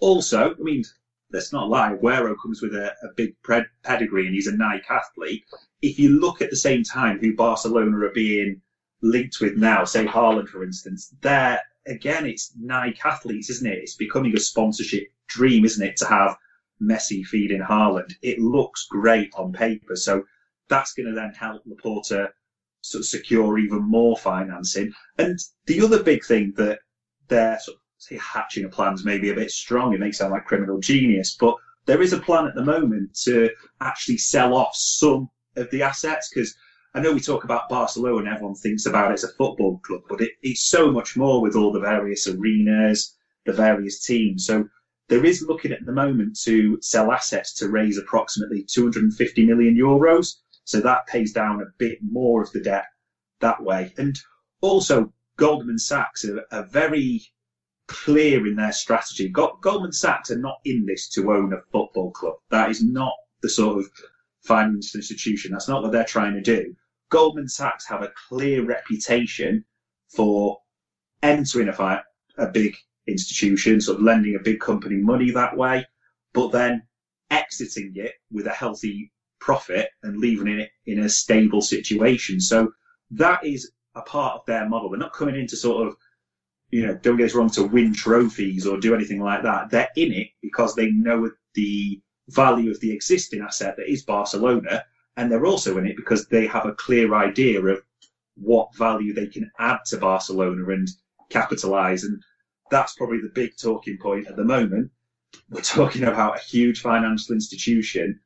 [0.00, 0.84] Also, I mean,
[1.32, 3.34] let's not lie, Aguero comes with a, a big
[3.82, 5.44] pedigree and he's a Nike athlete.
[5.82, 8.62] If you look at the same time who Barcelona are being
[9.02, 13.80] linked with now, say Haaland, for instance, they're, again, it's Nike athletes, isn't it?
[13.80, 16.36] It's becoming a sponsorship dream, isn't it, to have
[16.80, 18.14] Messi feeding Haaland?
[18.22, 19.96] It looks great on paper.
[19.96, 20.24] So
[20.68, 22.28] that's going to then help Laporta
[22.82, 24.92] sort of secure even more financing.
[25.18, 26.80] And the other big thing that
[27.28, 29.92] they're sort of say hatching a plan plan's maybe a bit strong.
[29.92, 33.50] It makes sound like criminal genius, but there is a plan at the moment to
[33.80, 36.54] actually sell off some of the assets because
[36.94, 40.02] I know we talk about Barcelona and everyone thinks about it as a football club,
[40.08, 44.46] but it, it's so much more with all the various arenas, the various teams.
[44.46, 44.68] So
[45.08, 50.36] there is looking at the moment to sell assets to raise approximately 250 million euros.
[50.66, 52.86] So that pays down a bit more of the debt
[53.40, 53.94] that way.
[53.96, 54.18] And
[54.60, 57.22] also, Goldman Sachs are, are very
[57.86, 59.28] clear in their strategy.
[59.28, 62.34] Goldman Sachs are not in this to own a football club.
[62.50, 63.86] That is not the sort of
[64.42, 65.52] financial institution.
[65.52, 66.74] That's not what they're trying to do.
[67.10, 69.64] Goldman Sachs have a clear reputation
[70.08, 70.58] for
[71.22, 72.04] entering a,
[72.38, 72.76] a big
[73.06, 75.86] institution, sort of lending a big company money that way,
[76.32, 76.82] but then
[77.30, 82.40] exiting it with a healthy profit and leaving it in a stable situation.
[82.40, 82.72] So
[83.10, 84.90] that is a part of their model.
[84.90, 85.96] They're not coming in to sort of
[86.70, 89.70] you know, don't get us wrong, to win trophies or do anything like that.
[89.70, 94.84] They're in it because they know the value of the existing asset that is Barcelona,
[95.16, 97.82] and they're also in it because they have a clear idea of
[98.36, 100.88] what value they can add to Barcelona and
[101.30, 102.04] capitalise.
[102.04, 102.20] And
[102.70, 104.90] that's probably the big talking point at the moment.
[105.48, 108.20] We're talking about a huge financial institution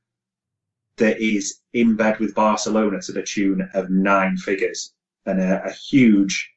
[1.00, 4.94] that is in bed with Barcelona to the tune of nine figures
[5.26, 6.50] and a, a huge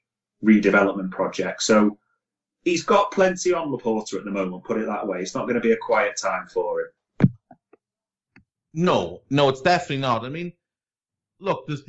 [0.43, 1.63] redevelopment project.
[1.63, 1.97] So
[2.63, 5.21] he's got plenty on Laporta at the moment, put it that way.
[5.21, 7.29] It's not going to be a quiet time for him.
[8.73, 10.25] No, no, it's definitely not.
[10.25, 10.51] I mean,
[11.39, 11.81] look, the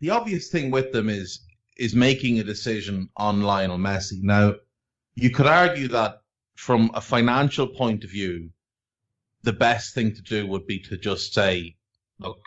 [0.00, 1.40] the obvious thing with them is
[1.76, 4.22] is making a decision on Lionel Messi.
[4.22, 4.54] Now,
[5.14, 6.22] you could argue that
[6.56, 8.50] from a financial point of view,
[9.46, 11.76] the best thing to do would be to just say,
[12.18, 12.40] look,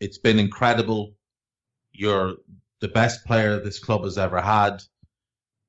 [0.00, 1.14] it's been incredible.
[1.92, 2.36] You're
[2.80, 4.82] the best player this club has ever had.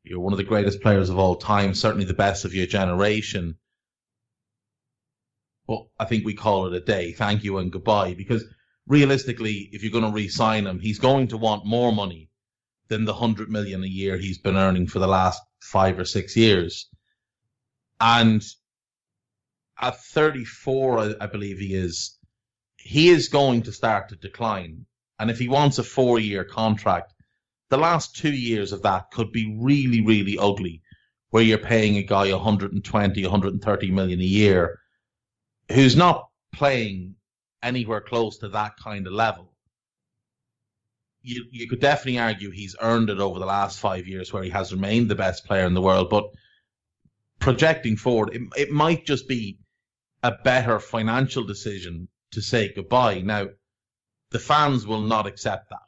[0.03, 3.57] You're one of the greatest players of all time, certainly the best of your generation.
[5.67, 7.11] But I think we call it a day.
[7.11, 8.13] Thank you and goodbye.
[8.13, 8.45] Because
[8.87, 12.29] realistically, if you're going to re-sign him, he's going to want more money
[12.87, 16.37] than the hundred million a year he's been earning for the last five or six
[16.37, 16.87] years.
[17.99, 18.41] And
[19.79, 22.17] at 34, I, believe he is,
[22.77, 24.85] he is going to start to decline.
[25.19, 27.13] And if he wants a four year contract,
[27.69, 30.81] the last two years of that could be really, really ugly,
[31.29, 34.79] where you're paying a guy 120, 130 million a year
[35.71, 37.15] who's not playing
[37.61, 39.53] anywhere close to that kind of level.
[41.21, 44.49] You, you could definitely argue he's earned it over the last five years where he
[44.49, 46.29] has remained the best player in the world, but
[47.39, 49.58] projecting forward, it, it might just be
[50.23, 53.21] a better financial decision to say goodbye.
[53.21, 53.47] Now,
[54.31, 55.79] the fans will not accept that.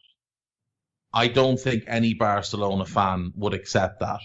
[1.13, 4.21] I don't think any Barcelona fan would accept that.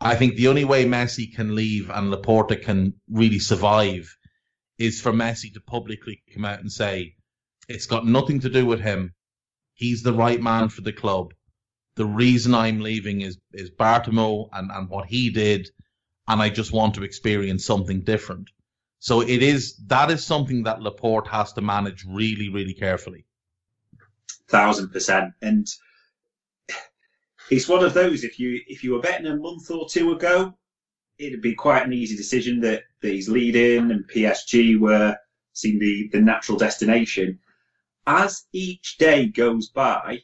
[0.00, 4.14] I think the only way Messi can leave and Laporta can really survive
[4.78, 7.14] is for Messi to publicly come out and say
[7.68, 9.14] it's got nothing to do with him.
[9.74, 11.32] He's the right man for the club.
[11.94, 15.70] The reason I'm leaving is is Bartomeu and, and what he did,
[16.26, 18.50] and I just want to experience something different.
[19.02, 23.26] So it is that is something that Laporte has to manage really, really carefully.
[24.48, 25.32] Thousand percent.
[25.42, 25.66] And
[27.50, 30.54] it's one of those if you if you were betting a month or two ago,
[31.18, 35.16] it'd be quite an easy decision that, that he's leading and PSG were
[35.52, 37.40] seeing the, the natural destination.
[38.06, 40.20] As each day goes by,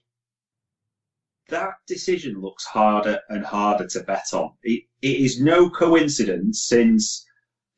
[1.49, 4.53] that decision looks harder and harder to bet on.
[4.63, 7.25] It, it is no coincidence since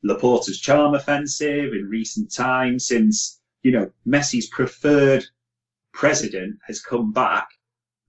[0.03, 5.25] Laporta's charm offensive in recent times, since you know Messi's preferred
[5.93, 7.47] president has come back.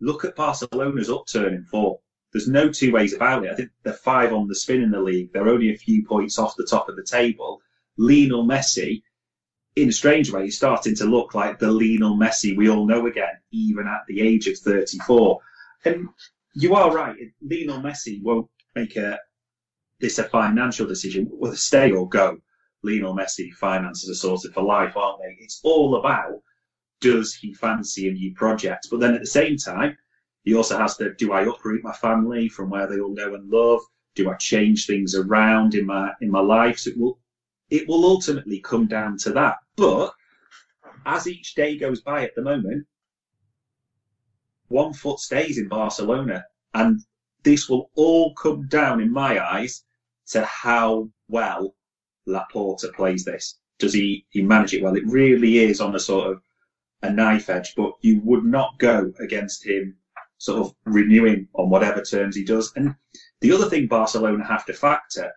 [0.01, 1.99] Look at Barcelona's upturn in form.
[2.33, 3.53] There's no two ways about it.
[3.53, 5.33] I think they're five on the spin in the league.
[5.33, 7.61] They're only a few points off the top of the table.
[7.99, 9.03] Lionel Messi,
[9.77, 13.07] in a strange way, is starting to look like the Lionel Messi we all know
[13.07, 15.41] again, even at the age of 34.
[15.85, 16.09] And
[16.55, 17.17] you are right.
[17.43, 19.19] Lionel Messi won't make a
[20.03, 22.37] this a financial decision, whether stay or go.
[22.83, 25.37] Lionel Messi finances are sorted for life, aren't they?
[25.39, 26.43] It's all about
[27.01, 28.89] does he fancy a new project?
[28.91, 29.97] But then at the same time,
[30.45, 33.49] he also has to do I uproot my family from where they all know and
[33.49, 33.81] love?
[34.17, 36.81] Do I change things around in my in my life?
[36.81, 37.19] So it will
[37.71, 39.59] it will ultimately come down to that.
[39.77, 40.13] But
[41.07, 42.87] as each day goes by at the moment,
[44.67, 46.45] one foot stays in Barcelona.
[46.75, 47.01] And
[47.45, 49.85] this will all come down, in my eyes,
[50.29, 51.75] to how well
[52.27, 53.59] Laporta plays this.
[53.79, 54.97] Does he, he manage it well?
[54.97, 56.43] It really is on a sort of
[57.03, 59.97] a knife edge, but you would not go against him
[60.39, 62.73] sort of renewing on whatever terms he does.
[62.77, 62.95] And
[63.41, 65.33] the other thing Barcelona have to factor,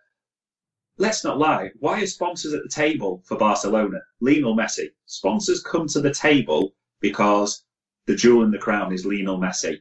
[0.97, 3.99] let's not lie, why are sponsors at the table for Barcelona?
[4.19, 4.89] Lionel Messi.
[5.05, 7.63] Sponsors come to the table because
[8.05, 9.79] the jewel in the crown is Lionel Messi.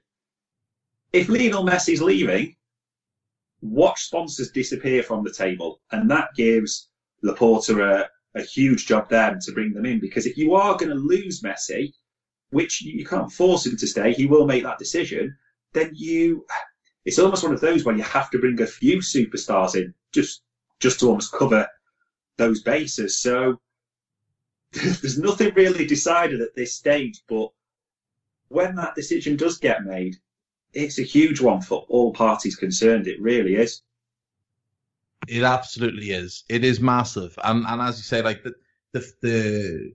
[1.12, 2.56] If Lionel Messi's leaving,
[3.64, 6.88] watch sponsors disappear from the table, and that gives
[7.24, 9.98] Laporta a, a huge job then to bring them in.
[10.00, 11.92] Because if you are going to lose Messi,
[12.50, 15.34] which you can't force him to stay, he will make that decision.
[15.72, 16.44] Then you,
[17.04, 20.42] it's almost one of those where you have to bring a few superstars in just
[20.80, 21.66] just to almost cover
[22.36, 23.18] those bases.
[23.20, 23.60] So
[24.72, 27.48] there's nothing really decided at this stage, but
[28.48, 30.16] when that decision does get made,
[30.74, 33.06] it's a huge one for all parties concerned.
[33.06, 33.82] It really is.
[35.28, 36.44] It absolutely is.
[36.48, 38.54] It is massive, and and as you say, like the
[38.92, 39.94] the, the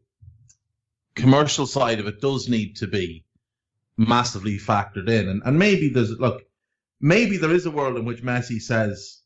[1.16, 3.26] commercial side of it does need to be
[3.98, 6.44] massively factored in, and and maybe there's look,
[7.00, 9.22] maybe there is a world in which Messi says,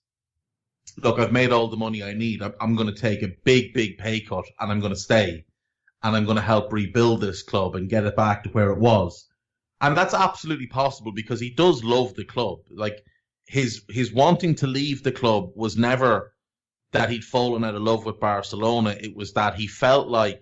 [0.98, 2.42] "Look, I've made all the money I need.
[2.42, 5.46] I'm, I'm going to take a big, big pay cut, and I'm going to stay."
[6.04, 8.78] and I'm going to help rebuild this club and get it back to where it
[8.80, 9.26] was.
[9.84, 12.60] And that's absolutely possible because he does love the club.
[12.72, 13.04] Like
[13.46, 16.34] his his wanting to leave the club was never
[16.94, 18.96] that he'd fallen out of love with Barcelona.
[19.00, 20.42] It was that he felt like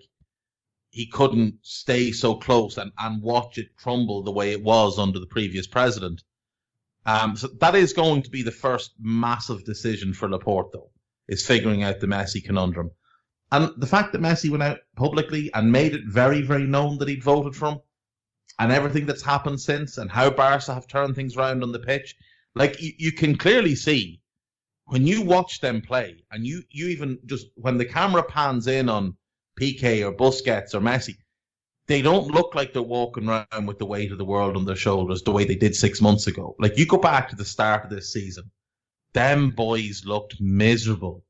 [0.90, 5.18] he couldn't stay so close and, and watch it crumble the way it was under
[5.18, 6.22] the previous president.
[7.04, 10.90] Um, so that is going to be the first massive decision for Laporte, though,
[11.26, 12.92] is figuring out the Messi conundrum.
[13.50, 17.08] And the fact that Messi went out publicly and made it very, very known that
[17.08, 17.80] he'd voted for him,
[18.58, 22.16] and everything that's happened since, and how Barca have turned things around on the pitch,
[22.54, 24.20] like you, you can clearly see
[24.86, 28.88] when you watch them play, and you you even just when the camera pans in
[28.88, 29.16] on
[29.60, 31.16] Piqué or Busquets or Messi,
[31.86, 34.76] they don't look like they're walking around with the weight of the world on their
[34.76, 36.56] shoulders the way they did six months ago.
[36.58, 38.50] Like you go back to the start of this season,
[39.12, 41.24] them boys looked miserable,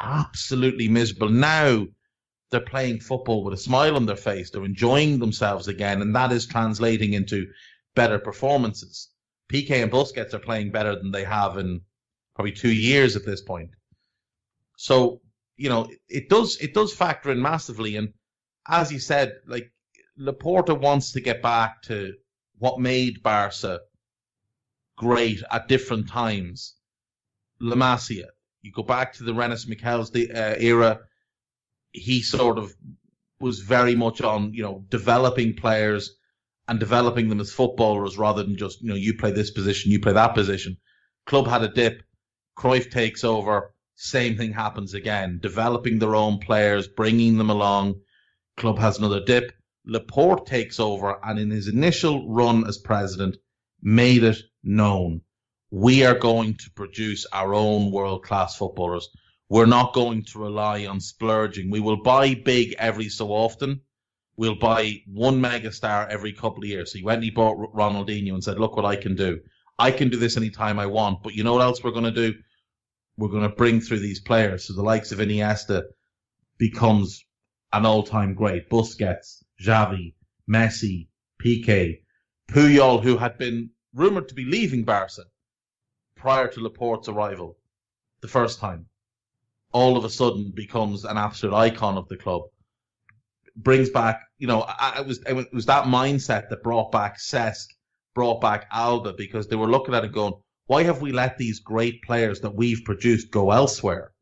[0.00, 1.28] absolutely miserable.
[1.28, 1.86] Now
[2.50, 4.50] they're playing football with a smile on their face.
[4.50, 7.46] They're enjoying themselves again, and that is translating into
[7.94, 9.08] better performances.
[9.48, 11.80] Piqué and Busquets are playing better than they have in
[12.34, 13.70] probably two years at this point.
[14.76, 15.20] So
[15.56, 18.12] you know it does it does factor in massively, and
[18.66, 19.72] as you said, like
[20.18, 22.14] Laporta wants to get back to
[22.58, 23.80] what made Barca
[24.96, 26.74] great at different times.
[27.60, 28.26] La Masia,
[28.62, 31.00] you go back to the Rinus Michels uh, era
[31.92, 32.74] he sort of
[33.40, 36.16] was very much on, you know, developing players
[36.68, 39.98] and developing them as footballers rather than just, you know, you play this position, you
[39.98, 40.76] play that position.
[41.26, 42.02] Club had a dip.
[42.56, 43.74] Cruyff takes over.
[43.96, 45.38] Same thing happens again.
[45.42, 48.00] Developing their own players, bringing them along.
[48.56, 49.52] Club has another dip.
[49.86, 53.36] Laporte takes over and in his initial run as president
[53.82, 55.22] made it known.
[55.70, 59.08] We are going to produce our own world class footballers.
[59.50, 61.70] We're not going to rely on splurging.
[61.70, 63.80] We will buy big every so often.
[64.36, 66.92] We'll buy one megastar every couple of years.
[66.92, 69.40] So he went and he bought Ronaldinho and said, look what I can do.
[69.76, 71.24] I can do this anytime I want.
[71.24, 72.32] But you know what else we're going to do?
[73.16, 74.68] We're going to bring through these players.
[74.68, 75.82] So the likes of Iniesta
[76.56, 77.24] becomes
[77.72, 78.70] an all-time great.
[78.70, 80.14] Busquets, Xavi,
[80.48, 81.08] Messi,
[81.44, 82.02] Piqué,
[82.48, 85.24] Puyol, who had been rumored to be leaving Barca
[86.14, 87.58] prior to Laporte's arrival
[88.20, 88.86] the first time
[89.72, 92.42] all of a sudden becomes an absolute icon of the club.
[93.56, 97.66] Brings back, you know, I, was it was that mindset that brought back Cesc,
[98.14, 100.34] brought back Alba because they were looking at it going,
[100.66, 104.12] why have we let these great players that we've produced go elsewhere?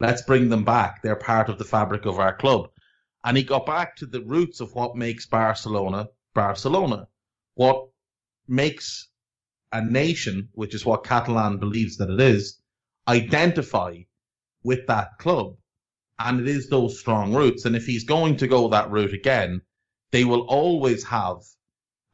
[0.00, 1.02] Let's bring them back.
[1.02, 2.68] They're part of the fabric of our club.
[3.24, 7.08] And he got back to the roots of what makes Barcelona Barcelona.
[7.54, 7.88] What
[8.46, 9.08] makes
[9.72, 12.60] a nation, which is what Catalan believes that it is,
[13.08, 13.96] identify
[14.68, 15.56] with that club.
[16.18, 17.64] And it is those strong roots.
[17.64, 19.62] And if he's going to go that route again,
[20.12, 21.38] they will always have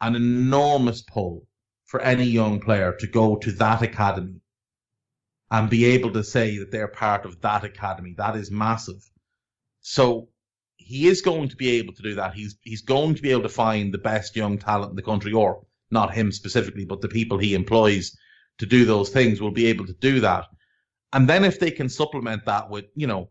[0.00, 1.46] an enormous pull
[1.84, 4.40] for any young player to go to that academy
[5.50, 8.14] and be able to say that they're part of that academy.
[8.16, 9.02] That is massive.
[9.80, 10.28] So
[10.76, 12.34] he is going to be able to do that.
[12.34, 15.32] He's he's going to be able to find the best young talent in the country,
[15.32, 18.16] or not him specifically, but the people he employs
[18.58, 20.44] to do those things will be able to do that.
[21.14, 23.30] And then if they can supplement that with, you know,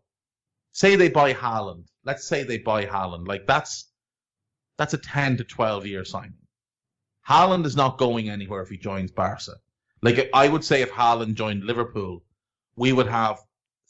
[0.71, 1.83] say they buy Haaland.
[2.05, 3.27] Let's say they buy Haaland.
[3.27, 3.91] Like that's
[4.77, 6.47] that's a 10 to 12 year signing.
[7.27, 9.55] Haaland is not going anywhere if he joins Barca.
[10.01, 12.23] Like I would say if Haaland joined Liverpool,
[12.77, 13.39] we would have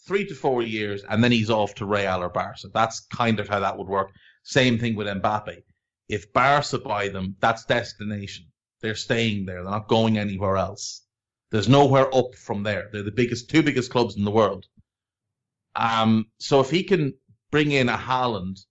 [0.08, 2.70] three to four years and then he's off to Real or Barca.
[2.74, 4.12] That's kind of how that would work.
[4.42, 5.62] Same thing with Mbappe.
[6.10, 8.48] If Barca buy them, that's destination.
[8.82, 9.62] They're staying there.
[9.62, 11.04] They're not going anywhere else.
[11.54, 12.90] There's nowhere up from there.
[12.92, 14.66] They're the biggest, two biggest clubs in the world.
[15.76, 17.14] Um, so if he can
[17.52, 18.66] bring in a Haaland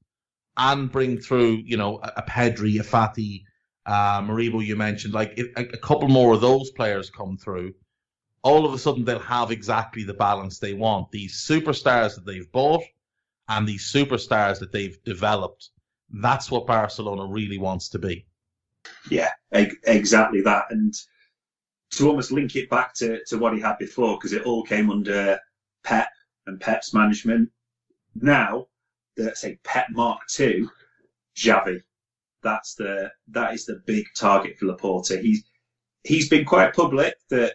[0.57, 3.45] and bring through, you know, a, a Pedri, a Fati,
[3.87, 7.73] uh, Moriba, you mentioned, like if a, a couple more of those players come through,
[8.43, 11.09] all of a sudden they'll have exactly the balance they want.
[11.13, 12.83] These superstars that they've bought
[13.47, 15.71] and these superstars that they've developed.
[16.11, 18.27] That's what Barcelona really wants to be.
[19.09, 20.65] Yeah, exactly that.
[20.71, 20.93] And
[21.93, 24.91] to almost link it back to, to what he had before, because it all came
[24.91, 25.39] under
[25.85, 26.09] Pep
[26.47, 27.51] and Pep's management.
[28.15, 28.67] Now,
[29.17, 30.67] the, say Pep Mark II,
[31.37, 31.83] Xavi,
[32.43, 35.21] that's the that is the big target for Laporta.
[35.21, 35.45] He's
[36.03, 37.55] he's been quite public that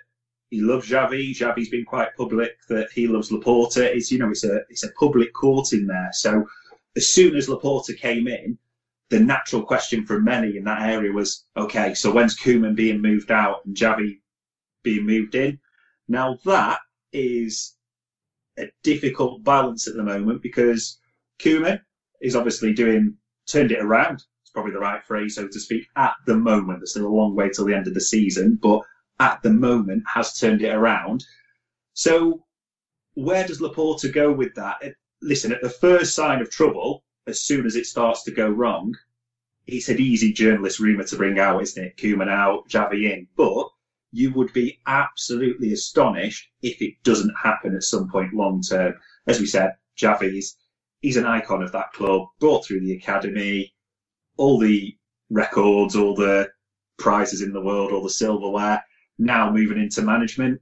[0.50, 1.32] he loves Xavi.
[1.32, 3.84] Xavi's been quite public that he loves Laporta.
[3.84, 6.10] It's you know it's a it's a public court in there.
[6.14, 6.48] So
[6.96, 8.58] as soon as Laporta came in,
[9.10, 13.32] the natural question for many in that area was, okay, so when's Koeman being moved
[13.32, 14.20] out and Xavi
[14.88, 15.60] being moved in.
[16.08, 16.80] Now that
[17.12, 17.76] is
[18.58, 21.00] a difficult balance at the moment because
[21.40, 21.82] Koeman
[22.22, 23.18] is obviously doing
[23.48, 24.24] turned it around.
[24.42, 25.88] It's probably the right phrase, so to speak.
[25.98, 28.82] At the moment, there's still a long way till the end of the season, but
[29.20, 31.26] at the moment has turned it around.
[31.94, 32.46] So
[33.16, 34.78] where does Laporta go with that?
[35.22, 38.96] Listen, at the first sign of trouble, as soon as it starts to go wrong,
[39.66, 41.98] it's an easy journalist rumour to bring out, isn't it?
[41.98, 43.28] Koeman out, Xavi in.
[43.36, 43.68] But
[44.12, 48.94] you would be absolutely astonished if it doesn't happen at some point long term.
[49.28, 50.56] As we said, Xavi's
[51.02, 53.74] he's an icon of that club, brought through the academy,
[54.38, 54.98] all the
[55.30, 56.50] records, all the
[56.98, 58.84] prizes in the world, all the silverware.
[59.20, 60.62] Now moving into management,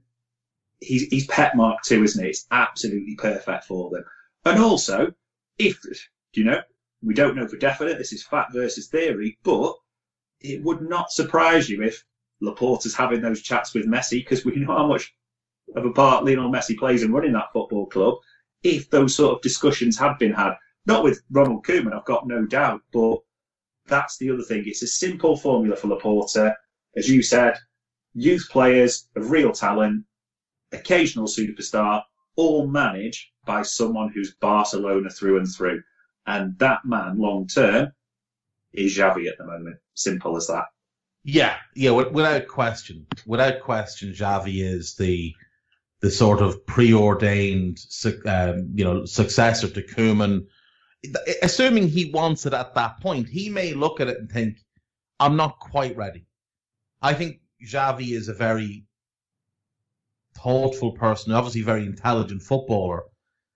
[0.80, 2.30] he's he's Pep Mark too, isn't he?
[2.30, 4.04] It's absolutely perfect for them.
[4.44, 5.12] And also,
[5.58, 5.78] if
[6.34, 6.60] you know,
[7.02, 7.98] we don't know for definite.
[7.98, 9.74] This is fact versus theory, but
[10.40, 12.04] it would not surprise you if
[12.42, 15.14] Laporta's having those chats with Messi because we know how much
[15.74, 18.16] of a part Lionel Messi plays in running that football club.
[18.62, 20.54] If those sort of discussions had been had,
[20.86, 23.18] not with Ronald Koeman, I've got no doubt, but
[23.86, 24.64] that's the other thing.
[24.66, 26.54] It's a simple formula for Laporta.
[26.96, 27.56] As you said,
[28.14, 30.04] youth players of real talent,
[30.72, 32.02] occasional superstar,
[32.36, 35.82] all managed by someone who's Barcelona through and through.
[36.26, 37.92] And that man, long term,
[38.72, 39.76] is Xavi at the moment.
[39.94, 40.64] Simple as that.
[41.28, 45.34] Yeah, yeah, without question, without question, Xavi is the
[46.00, 47.78] the sort of preordained,
[48.26, 50.46] um, you know, successor to Koeman.
[51.42, 54.58] Assuming he wants it at that point, he may look at it and think,
[55.18, 56.26] "I'm not quite ready."
[57.02, 58.86] I think Xavi is a very
[60.36, 63.02] thoughtful person, obviously very intelligent footballer,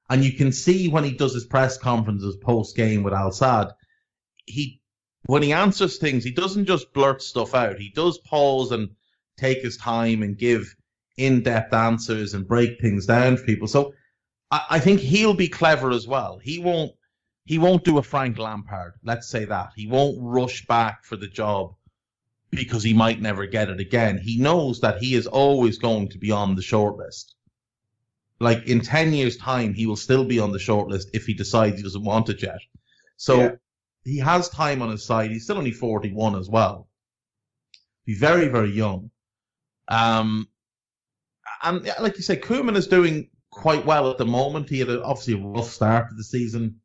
[0.09, 3.75] and you can see when he does his press conferences post game with Al Sadd,
[4.45, 4.80] he
[5.25, 7.79] when he answers things, he doesn't just blurt stuff out.
[7.79, 8.91] He does pause and
[9.37, 10.75] take his time and give
[11.17, 13.69] in-depth answers and break things down for people.
[13.69, 13.93] So
[14.51, 16.39] I, I think he'll be clever as well.
[16.39, 16.93] He won't
[17.45, 18.95] he won't do a Frank Lampard.
[19.03, 21.75] Let's say that he won't rush back for the job
[22.51, 24.19] because he might never get it again.
[24.19, 27.33] He knows that he is always going to be on the shortlist.
[28.39, 31.77] Like in 10 years time, he will still be on the shortlist if he decides
[31.77, 32.61] he doesn't want it yet.
[33.17, 33.51] So yeah.
[34.05, 35.31] He has time on his side.
[35.31, 36.89] He's still only 41 as well.
[38.05, 39.11] He's very, very young.
[39.89, 40.49] Um,
[41.63, 44.69] and like you say, Koeman is doing quite well at the moment.
[44.69, 46.81] He had a, obviously a rough start to the season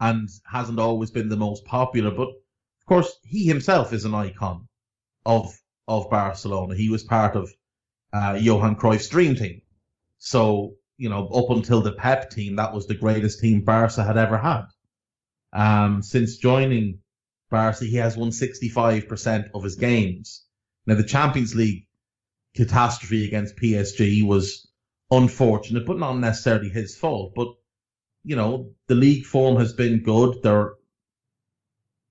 [0.00, 4.66] and hasn't always been the most popular, but of course, he himself is an icon
[5.26, 5.54] of
[5.86, 6.74] of Barcelona.
[6.74, 7.50] He was part of
[8.12, 9.62] uh, Johan Cruyff's dream team.
[10.18, 14.16] So, you know, up until the Pep team, that was the greatest team Barca had
[14.16, 14.66] ever had.
[15.52, 17.00] Um, since joining
[17.50, 20.44] Barca, he has won 65% of his games.
[20.86, 21.86] Now, the Champions League
[22.54, 24.68] catastrophe against PSG was
[25.10, 27.32] unfortunate, but not necessarily his fault.
[27.34, 27.48] But,
[28.24, 30.42] you know, the league form has been good.
[30.42, 30.74] They're,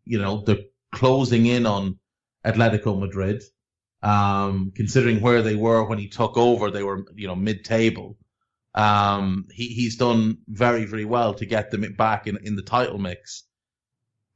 [0.06, 2.00] you know, they're closing in on
[2.46, 3.44] Atletico Madrid.
[4.02, 8.18] Um, considering where they were when he took over, they were, you know, mid-table.
[8.80, 12.98] Um, he, he's done very, very well to get them back in, in the title
[12.98, 13.44] mix.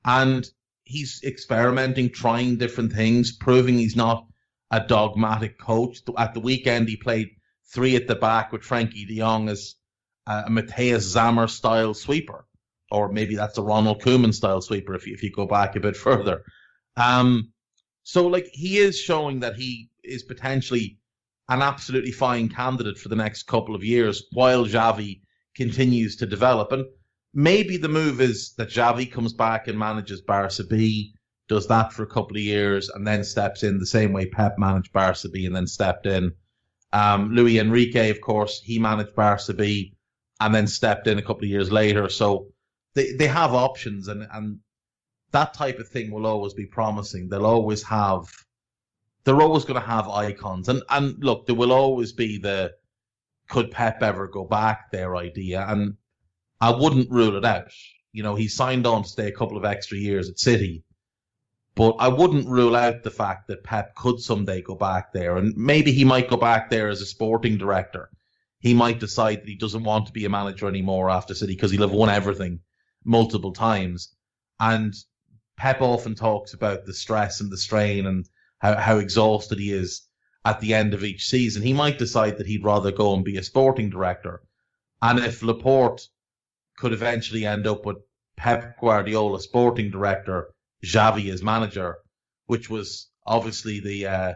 [0.04, 0.46] And
[0.84, 4.26] he's experimenting, trying different things, proving he's not
[4.72, 6.00] a dogmatic coach.
[6.18, 7.30] At the weekend, he played
[7.74, 9.76] three at the back with Frenkie de Jong as
[10.28, 12.46] a Matthias Sammer style sweeper
[12.94, 15.80] or maybe that's a Ronald Koeman style sweeper if you, if you go back a
[15.80, 16.44] bit further.
[16.96, 17.52] Um,
[18.04, 21.00] so like he is showing that he is potentially
[21.50, 25.22] an absolutely fine candidate for the next couple of years while Xavi
[25.56, 26.72] continues to develop.
[26.72, 26.86] And
[27.34, 31.14] maybe the move is that Xavi comes back and manages Barca B,
[31.50, 34.56] does that for a couple of years, and then steps in the same way Pep
[34.58, 36.32] managed Barca B and then stepped in.
[36.94, 39.96] Um, Luis Enrique, of course, he managed Barca B
[40.39, 42.08] and then stepped in a couple of years later.
[42.10, 42.48] So
[42.96, 44.60] they they have options and and
[45.32, 47.28] that type of thing will always be promising.
[47.28, 48.26] They'll always have
[49.24, 52.74] they're always going to have icons and and look there will always be the
[53.49, 55.95] could Pep ever go back their idea and
[56.61, 57.71] I wouldn't rule it out.
[58.13, 60.86] You know, he signed on to stay a couple of extra years at City.
[61.76, 65.57] But I wouldn't rule out the fact that Pep could someday go back there and
[65.57, 68.09] maybe he might go back there as a sporting director.
[68.59, 71.71] He might decide that he doesn't want to be a manager anymore after City because
[71.71, 72.59] he'll have won everything
[73.03, 74.15] multiple times.
[74.59, 74.93] And
[75.57, 78.30] Pep often talks about the stress and the strain and
[78.64, 80.07] how, how exhausted he is
[80.45, 81.61] at the end of each season.
[81.61, 84.41] He might decide that he'd rather go and be a sporting director.
[85.01, 86.07] And if Laporte
[86.78, 87.97] could eventually end up with
[88.38, 90.53] Pep Guardiola, sporting director,
[90.84, 91.97] Xavi as manager,
[92.45, 94.34] which was obviously the uh,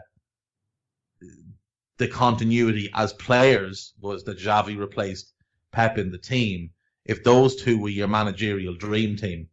[1.97, 5.34] the continuity as players was that Xavi replaced
[5.71, 6.71] Pep in the team
[7.05, 9.47] if those two were your managerial dream team,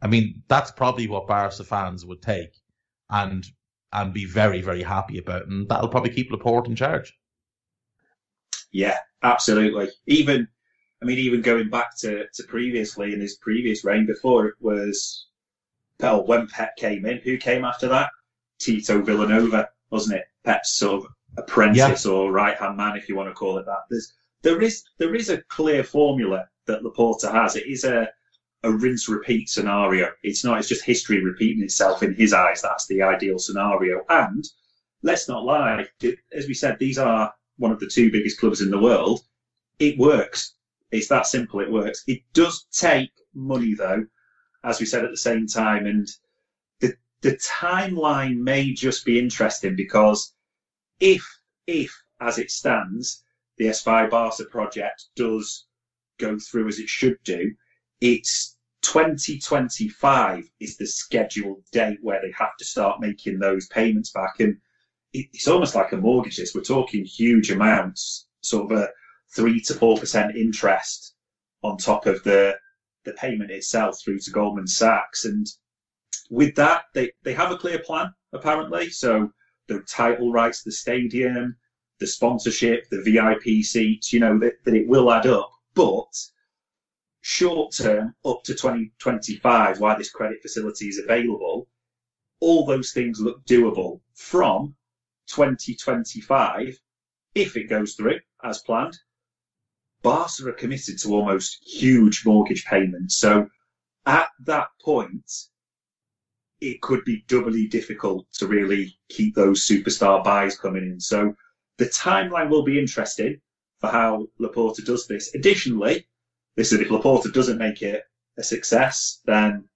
[0.00, 2.54] I mean, that's probably what Barca fans would take
[3.10, 3.44] and
[3.92, 5.46] and be very, very happy about.
[5.46, 7.18] And that'll probably keep Laporte in charge.
[8.72, 9.88] Yeah, absolutely.
[10.06, 10.46] Even,
[11.02, 15.26] I mean, even going back to, to previously in his previous reign before it was,
[15.98, 18.10] well, when Pep came in, who came after that?
[18.58, 20.26] Tito Vilanova, wasn't it?
[20.44, 22.12] Pep's sort of apprentice yeah.
[22.12, 23.84] or right hand man, if you want to call it that.
[23.90, 24.12] There's,
[24.42, 27.56] there is, there is a clear formula that Laporta has.
[27.56, 28.08] It is a
[28.62, 30.10] a rinse repeat scenario.
[30.22, 30.58] It's not.
[30.58, 32.62] It's just history repeating itself in his eyes.
[32.62, 34.04] That's the ideal scenario.
[34.08, 34.44] And
[35.02, 35.86] let's not lie.
[36.32, 39.20] As we said, these are one of the two biggest clubs in the world.
[39.78, 40.54] It works.
[40.90, 41.60] It's that simple.
[41.60, 42.02] It works.
[42.06, 44.06] It does take money though,
[44.64, 46.08] as we said at the same time, and
[46.80, 50.34] the the timeline may just be interesting because
[50.98, 51.24] if
[51.66, 53.24] if as it stands,
[53.56, 55.66] the Espai Barca project does
[56.18, 57.54] go through as it should do,
[58.00, 64.40] it's 2025 is the scheduled date where they have to start making those payments back.
[64.40, 64.56] And
[65.12, 66.36] it's almost like a mortgage.
[66.36, 68.88] This we're talking huge amounts, sort of a
[69.34, 71.14] three to four percent interest
[71.62, 72.56] on top of the
[73.04, 75.24] the payment itself through to Goldman Sachs.
[75.24, 75.46] And
[76.30, 78.90] with that, they, they have a clear plan apparently.
[78.90, 79.32] So
[79.68, 81.56] the title rights, the stadium,
[81.98, 85.50] the sponsorship, the VIP seats, you know, that, that it will add up.
[85.74, 86.12] But
[87.20, 91.68] short term, up to 2025, why this credit facility is available,
[92.40, 94.74] all those things look doable from
[95.26, 96.78] 2025
[97.34, 98.98] if it goes through as planned.
[100.02, 103.16] Barca are committed to almost huge mortgage payments.
[103.16, 103.48] So
[104.06, 105.30] at that point,
[106.60, 111.00] it could be doubly difficult to really keep those superstar buys coming in.
[111.00, 111.34] So
[111.76, 113.40] the timeline will be interesting
[113.78, 115.34] for how Laporta does this.
[115.34, 116.06] Additionally,
[116.64, 118.04] said if Laporta doesn't make it
[118.38, 119.68] a success, then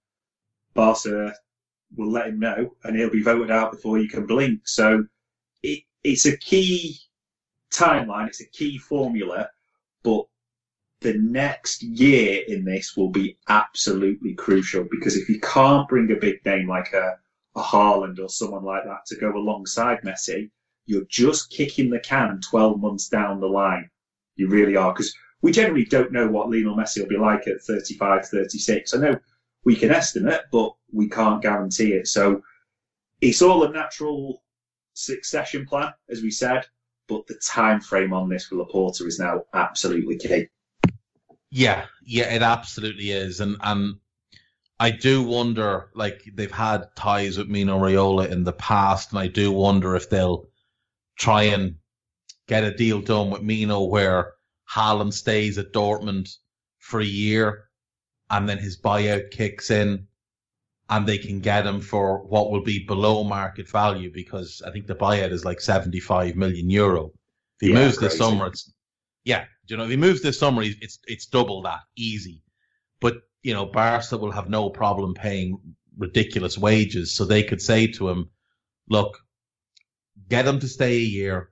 [0.73, 1.33] Barca
[1.95, 4.67] will let him know and he'll be voted out before you can blink.
[4.67, 5.05] So
[5.63, 6.99] it, it's a key
[7.71, 9.49] timeline, it's a key formula,
[10.03, 10.25] but
[11.01, 16.15] the next year in this will be absolutely crucial because if you can't bring a
[16.15, 17.17] big name like a,
[17.55, 20.49] a Haaland or someone like that to go alongside Messi,
[20.85, 23.89] you're just kicking the can 12 months down the line.
[24.35, 24.93] You really are.
[24.93, 25.15] Because
[25.45, 28.95] we generally don't know what Lionel Messi will be like at 35, 36.
[28.95, 29.19] I know
[29.63, 32.07] we can estimate, but we can't guarantee it.
[32.07, 32.41] So
[33.21, 34.41] it's all a natural
[34.95, 36.65] succession plan, as we said,
[37.07, 40.47] but the time frame on this for Laporta is now absolutely key.
[41.51, 43.39] Yeah, yeah, it absolutely is.
[43.39, 43.97] And and
[44.79, 49.27] I do wonder, like they've had ties with Mino Raiola in the past, and I
[49.27, 50.47] do wonder if they'll
[51.19, 51.75] try and
[52.47, 54.34] get a deal done with Mino where
[54.71, 56.35] Haaland stays at Dortmund
[56.79, 57.65] for a year
[58.29, 60.07] and then his buyout kicks in
[60.89, 64.85] and they can get him for what will be below market value because I think
[64.87, 67.11] the buyout is like 75 million euro.
[67.59, 68.09] If he yeah, moves crazy.
[68.09, 68.71] this summer, it's,
[69.23, 72.41] yeah, you know, if he moves this summer, it's, it's double that easy.
[73.01, 75.59] But, you know, Barca will have no problem paying
[75.97, 77.13] ridiculous wages.
[77.13, 78.29] So they could say to him,
[78.87, 79.17] look,
[80.29, 81.49] get him to stay a year,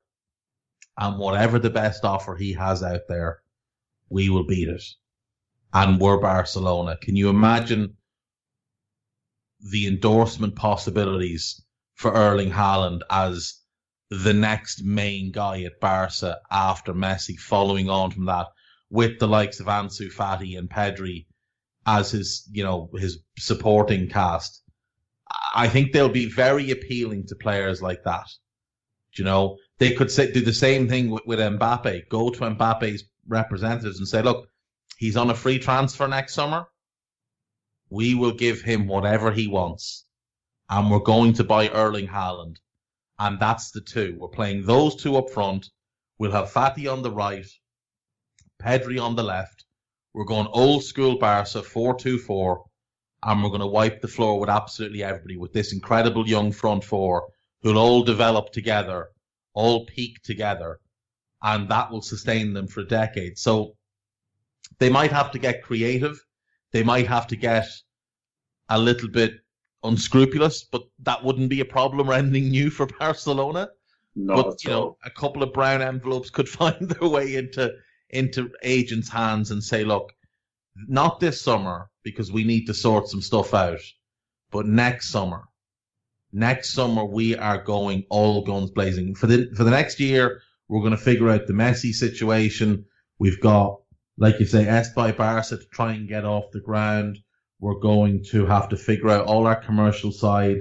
[0.97, 3.41] and whatever the best offer he has out there,
[4.09, 4.83] we will beat it.
[5.73, 6.97] And we're Barcelona.
[7.01, 7.97] Can you imagine
[9.59, 11.63] the endorsement possibilities
[11.95, 13.59] for Erling Haaland as
[14.09, 18.47] the next main guy at Barca after Messi, following on from that
[18.89, 21.25] with the likes of Ansu Fati and Pedri
[21.85, 24.61] as his, you know, his supporting cast.
[25.55, 28.27] I think they'll be very appealing to players like that.
[29.15, 32.09] Do You know, they could say, do the same thing with, with Mbappe.
[32.09, 34.47] Go to Mbappe's representatives and say, look,
[34.97, 36.65] he's on a free transfer next summer.
[37.89, 40.05] We will give him whatever he wants.
[40.69, 42.57] And we're going to buy Erling Haaland.
[43.19, 44.17] And that's the two.
[44.19, 45.69] We're playing those two up front.
[46.17, 47.45] We'll have Fati on the right,
[48.61, 49.65] Pedri on the left.
[50.13, 52.63] We're going old school Barca 4-2-4
[53.25, 56.83] and we're going to wipe the floor with absolutely everybody with this incredible young front
[56.83, 57.29] four
[57.61, 59.09] who'll all develop together,
[59.53, 60.79] all peak together,
[61.41, 63.37] and that will sustain them for a decade.
[63.37, 63.75] So
[64.79, 66.23] they might have to get creative.
[66.71, 67.67] They might have to get
[68.69, 69.35] a little bit
[69.83, 73.69] unscrupulous, but that wouldn't be a problem or anything new for Barcelona.
[74.15, 77.73] Not but you know, a couple of brown envelopes could find their way into
[78.09, 80.13] into agents' hands and say, look,
[80.87, 83.79] not this summer because we need to sort some stuff out,
[84.51, 85.43] but next summer
[86.33, 89.15] next summer we are going all guns blazing.
[89.15, 92.85] For the for the next year, we're going to figure out the Messi situation.
[93.19, 93.79] We've got,
[94.17, 97.19] like you say, Espai Barca to try and get off the ground.
[97.59, 100.57] We're going to have to figure out all our commercial side.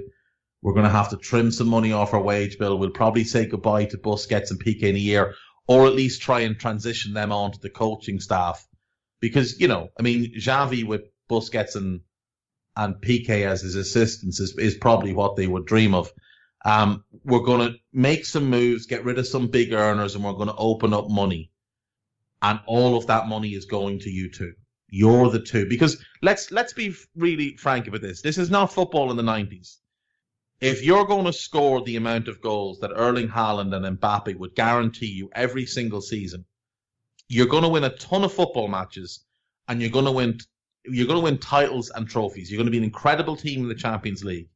[0.61, 2.79] We're going to have to trim some money off our wage bill.
[2.79, 5.35] We'll probably say goodbye to Busquets and Piqué in a year,
[5.67, 8.65] or at least try and transition them onto the coaching staff.
[9.21, 12.01] Because, you know, I mean, Xavi with Busquets and
[12.77, 16.11] and Piqué as his assistants is, is probably what they would dream of.
[16.65, 20.33] Um, we're going to make some moves, get rid of some big earners, and we're
[20.33, 21.51] going to open up money.
[22.41, 24.55] And all of that money is going to you two.
[24.89, 28.21] You're the two because let's let's be really frank about this.
[28.21, 29.79] This is not football in the nineties.
[30.61, 34.55] If you're going to score the amount of goals that Erling Haaland and Mbappe would
[34.55, 36.45] guarantee you every single season,
[37.29, 39.25] you're going to win a ton of football matches,
[39.67, 40.39] and you're going to win
[40.85, 42.51] you're going to win titles and trophies.
[42.51, 44.49] You're going to be an incredible team in the Champions League.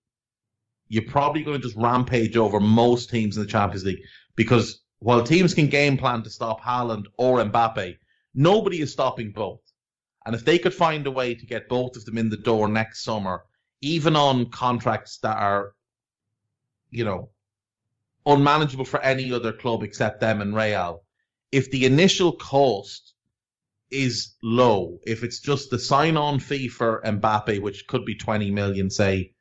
[0.88, 4.02] You're probably going to just rampage over most teams in the Champions League
[4.36, 7.96] because while teams can game plan to stop Haaland or Mbappe,
[8.34, 9.60] nobody is stopping both.
[10.24, 12.68] And if they could find a way to get both of them in the door
[12.68, 13.44] next summer,
[13.80, 15.74] even on contracts that are,
[16.90, 17.30] you know,
[18.24, 21.04] unmanageable for any other club except them and Real,
[21.52, 23.14] if the initial cost
[23.90, 28.50] is low, if it's just the sign on fee for Mbappe, which could be 20
[28.50, 29.32] million, say,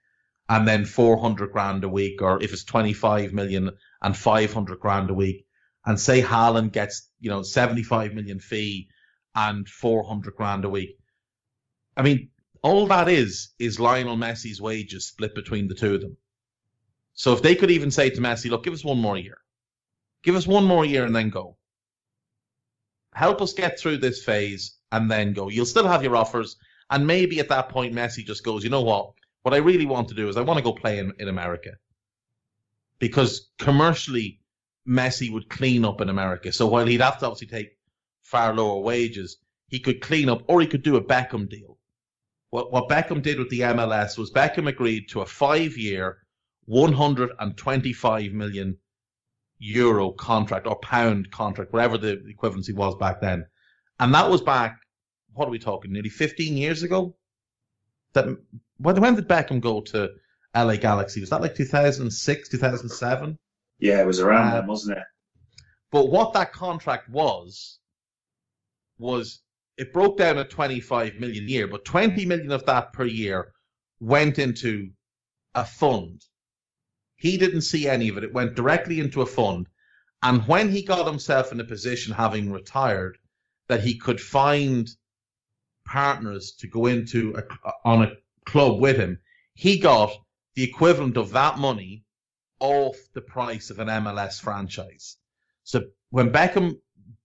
[0.47, 3.71] and then 400 grand a week, or if it's 25 million
[4.01, 5.47] and 500 grand a week,
[5.85, 8.89] and say Haaland gets, you know, 75 million fee
[9.35, 10.97] and 400 grand a week.
[11.97, 12.29] I mean,
[12.61, 16.17] all that is, is Lionel Messi's wages split between the two of them.
[17.13, 19.37] So if they could even say to Messi, look, give us one more year.
[20.23, 21.57] Give us one more year and then go.
[23.15, 25.47] Help us get through this phase and then go.
[25.49, 26.57] You'll still have your offers.
[26.89, 29.13] And maybe at that point, Messi just goes, you know what?
[29.43, 31.71] What I really want to do is I want to go play in, in America.
[32.99, 34.41] Because commercially,
[34.85, 36.51] Messi would clean up in America.
[36.51, 37.77] So while he'd have to obviously take
[38.21, 39.37] far lower wages,
[39.69, 41.77] he could clean up or he could do a Beckham deal.
[42.49, 46.17] What, what Beckham did with the MLS was Beckham agreed to a five year,
[46.65, 48.77] 125 million
[49.59, 53.45] euro contract or pound contract, whatever the equivalency was back then.
[53.99, 54.77] And that was back,
[55.33, 57.15] what are we talking, nearly 15 years ago?
[58.13, 58.25] That
[58.77, 60.09] when, when did Beckham go to
[60.55, 61.21] LA Galaxy?
[61.21, 63.37] Was that like 2006, 2007?
[63.79, 65.03] Yeah, it was around uh, then, wasn't it?
[65.91, 67.79] But what that contract was,
[68.97, 69.41] was
[69.77, 73.51] it broke down at 25 million a year, but 20 million of that per year
[73.99, 74.89] went into
[75.53, 76.21] a fund.
[77.15, 78.23] He didn't see any of it.
[78.23, 79.67] It went directly into a fund.
[80.21, 83.17] And when he got himself in a position, having retired,
[83.67, 84.89] that he could find
[85.85, 89.19] partners to go into a, on a club with him,
[89.53, 90.11] he got
[90.55, 92.03] the equivalent of that money
[92.59, 95.17] off the price of an MLS franchise.
[95.63, 96.79] So when Beckham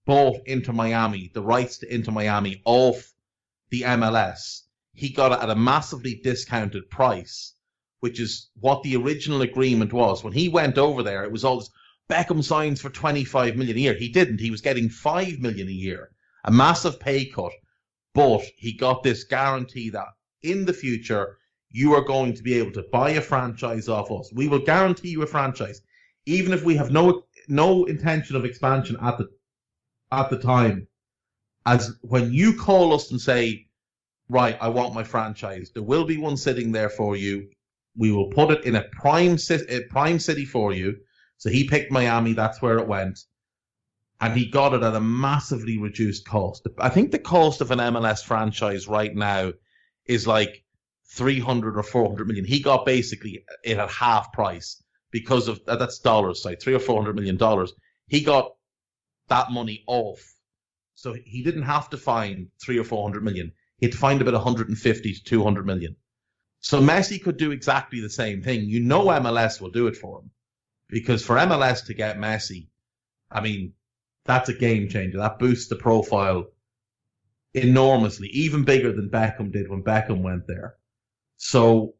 [0.05, 3.13] bought into Miami, the rights to Inter Miami off
[3.69, 4.61] the MLS,
[4.93, 7.55] he got it at a massively discounted price,
[8.01, 10.23] which is what the original agreement was.
[10.23, 11.69] When he went over there, it was all this,
[12.09, 13.93] Beckham signs for 25 million a year.
[13.93, 14.41] He didn't.
[14.41, 16.09] He was getting 5 million a year,
[16.43, 17.53] a massive pay cut,
[18.13, 20.07] but he got this guarantee that
[20.41, 21.37] in the future,
[21.69, 24.29] you are going to be able to buy a franchise off us.
[24.33, 25.81] We will guarantee you a franchise,
[26.25, 29.29] even if we have no no intention of expansion at the
[30.11, 30.87] at the time.
[31.65, 33.67] As when you call us and say,
[34.27, 37.49] right, I want my franchise, there will be one sitting there for you.
[37.95, 40.97] We will put it in a prime city, a prime city for you.
[41.37, 42.33] So he picked Miami.
[42.33, 43.19] That's where it went.
[44.19, 46.67] And he got it at a massively reduced cost.
[46.77, 49.53] I think the cost of an MLS franchise right now
[50.05, 50.63] is like
[51.15, 52.45] 300 or 400 million.
[52.45, 54.81] He got basically it at half price
[55.11, 57.73] because of uh, that's dollars, sorry, three or 400 million dollars.
[58.07, 58.51] He got
[59.27, 60.21] that money off.
[60.95, 63.51] So he didn't have to find three or 400 million.
[63.77, 65.95] He had to find about 150 to 200 million.
[66.61, 68.65] So Messi could do exactly the same thing.
[68.65, 70.29] You know MLS will do it for him
[70.87, 72.67] because for MLS to get Messi,
[73.31, 73.73] I mean,
[74.25, 75.17] that's a game changer.
[75.17, 76.45] That boosts the profile
[77.55, 80.75] enormously, even bigger than Beckham did when Beckham went there.
[81.37, 81.95] So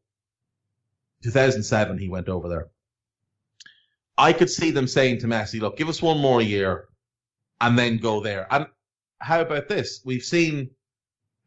[1.23, 2.67] 2007, he went over there.
[4.17, 6.87] I could see them saying to Messi, look, give us one more year
[7.59, 8.47] and then go there.
[8.51, 8.67] And
[9.17, 10.01] how about this?
[10.05, 10.69] We've seen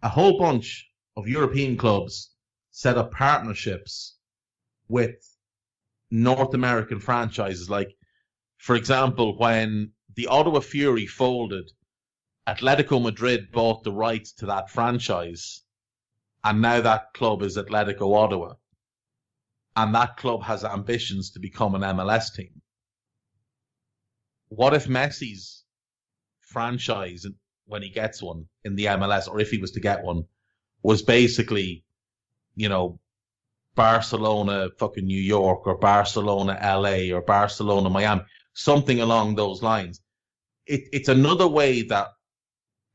[0.02, 2.33] a whole bunch of European clubs
[2.76, 4.16] set up partnerships
[4.88, 5.14] with
[6.10, 7.70] North American franchises.
[7.70, 7.94] Like,
[8.58, 11.70] for example, when the Ottawa Fury folded,
[12.48, 15.62] Atletico Madrid bought the rights to that franchise
[16.42, 18.54] and now that club is Atletico Ottawa.
[19.76, 22.60] And that club has ambitions to become an MLS team.
[24.48, 25.62] What if Messi's
[26.40, 27.24] franchise,
[27.66, 30.24] when he gets one in the MLS, or if he was to get one,
[30.82, 31.83] was basically,
[32.56, 32.98] you know,
[33.74, 40.00] Barcelona, fucking New York, or Barcelona, LA, or Barcelona, Miami, something along those lines.
[40.66, 42.08] It, it's another way that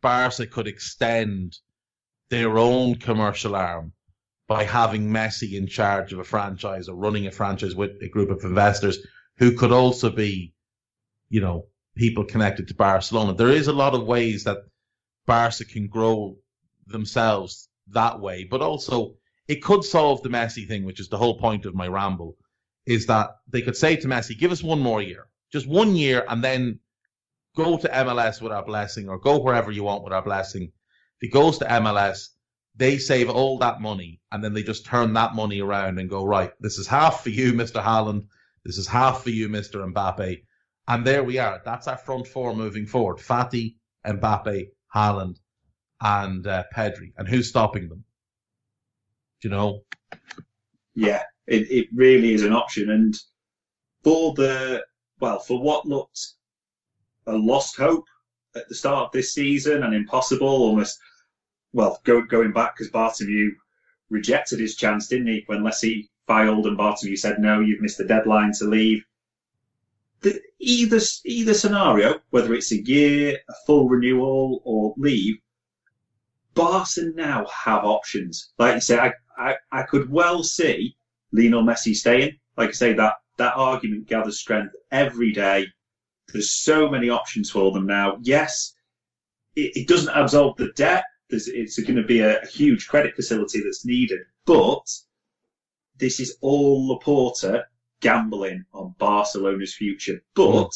[0.01, 1.57] Barca could extend
[2.29, 3.91] their own commercial arm
[4.47, 8.29] by having Messi in charge of a franchise or running a franchise with a group
[8.29, 8.97] of investors
[9.37, 10.53] who could also be,
[11.29, 13.33] you know, people connected to Barcelona.
[13.33, 14.57] There is a lot of ways that
[15.25, 16.37] Barca can grow
[16.87, 19.18] themselves that way, but also
[19.49, 22.37] it could solve the Messi thing, which is the whole point of my ramble,
[22.85, 26.23] is that they could say to Messi, give us one more year, just one year,
[26.29, 26.79] and then
[27.55, 30.63] go to MLS with our blessing or go wherever you want with our blessing.
[30.65, 32.27] If he goes to MLS,
[32.75, 36.23] they save all that money and then they just turn that money around and go,
[36.23, 37.83] right, this is half for you, Mr.
[37.83, 38.27] Haaland.
[38.63, 39.83] This is half for you, Mr.
[39.91, 40.43] Mbappe.
[40.87, 41.59] And there we are.
[41.65, 43.17] That's our front four moving forward.
[43.17, 45.37] Fati, Mbappe, Haaland,
[45.99, 47.13] and uh, Pedri.
[47.17, 48.05] And who's stopping them?
[49.41, 49.83] You know?
[50.95, 52.89] Yeah, it, it really is an option.
[52.89, 53.15] And
[54.03, 54.83] for the,
[55.19, 56.19] well, for what looked
[57.27, 58.05] a lost hope
[58.55, 60.99] at the start of this season and impossible, almost,
[61.73, 63.51] well, go, going back because Bartomeu
[64.09, 65.43] rejected his chance, didn't he?
[65.45, 69.03] When Messi filed and Bartomeu said, no, you've missed the deadline to leave.
[70.21, 75.37] The, either, either scenario, whether it's a year, a full renewal, or leave,
[76.55, 78.51] Barca now have options.
[78.57, 80.97] Like you say, I, I, I could well see
[81.31, 82.37] Lionel Messi staying.
[82.57, 85.67] Like I say, that, that argument gathers strength every day.
[86.31, 88.17] There's so many options for them now.
[88.21, 88.73] Yes,
[89.55, 91.05] it, it doesn't absolve the debt.
[91.29, 94.85] There's, it's going to be a, a huge credit facility that's needed, but
[95.97, 97.63] this is all Laporta
[98.01, 100.21] gambling on Barcelona's future.
[100.35, 100.71] But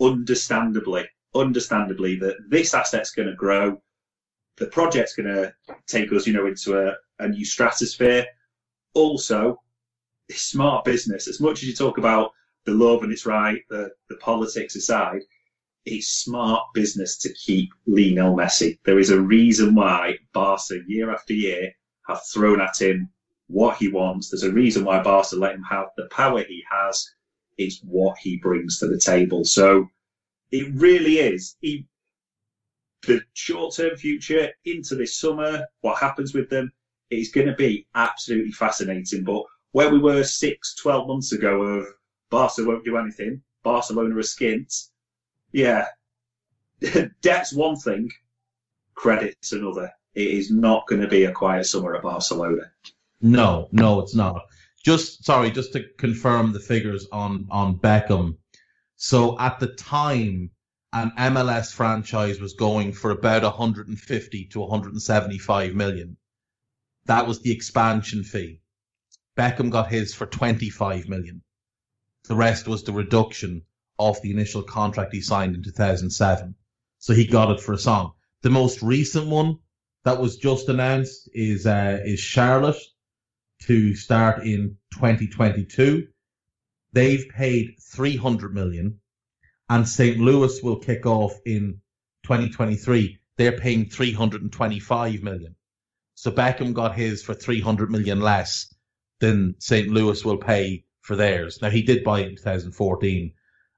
[0.00, 3.80] understandably, understandably, that this asset's going to grow.
[4.58, 5.54] The project's going to
[5.86, 8.26] take us, you know, into a, a new stratosphere.
[8.94, 9.60] Also,
[10.28, 11.28] it's smart business.
[11.28, 12.32] As much as you talk about
[12.64, 15.22] the love and it's right, the, the politics aside,
[15.84, 18.78] it's smart business to keep Lionel Messi.
[18.84, 21.72] There is a reason why Barca, year after year,
[22.08, 23.08] have thrown at him
[23.46, 24.28] what he wants.
[24.28, 27.08] There's a reason why Barca let him have the power he has.
[27.56, 29.44] It's what he brings to the table.
[29.44, 29.86] So
[30.50, 31.56] it really is.
[31.60, 31.86] He,
[33.02, 36.72] the short-term future into this summer, what happens with them,
[37.10, 39.24] is going to be absolutely fascinating.
[39.24, 41.86] But where we were six, 12 months ago of
[42.30, 44.88] Barca won't do anything, Barcelona are skint,
[45.52, 45.86] yeah,
[47.22, 48.10] debt's one thing,
[48.94, 49.90] credit's another.
[50.14, 52.70] It is not going to be a quiet summer at Barcelona.
[53.20, 54.42] No, no, it's not.
[54.84, 58.36] Just sorry, just to confirm the figures on on Beckham.
[58.96, 60.50] So at the time,
[60.92, 66.16] an MLS franchise was going for about 150 to 175 million.
[67.06, 68.60] That was the expansion fee.
[69.36, 71.42] Beckham got his for 25 million.
[72.24, 73.62] The rest was the reduction
[73.98, 76.54] of the initial contract he signed in 2007.
[76.98, 78.12] So he got it for a song.
[78.42, 79.58] The most recent one
[80.04, 82.82] that was just announced is uh, is Charlotte
[83.62, 86.08] to start in 2022.
[86.92, 89.00] They've paid 300 million
[89.68, 90.18] and St.
[90.18, 91.80] Louis will kick off in
[92.24, 93.18] 2023.
[93.36, 95.56] They're paying 325 million.
[96.18, 98.74] So Beckham got his for 300 million less
[99.20, 99.88] than St.
[99.88, 101.60] Louis will pay for theirs.
[101.60, 103.32] Now he did buy it in 2014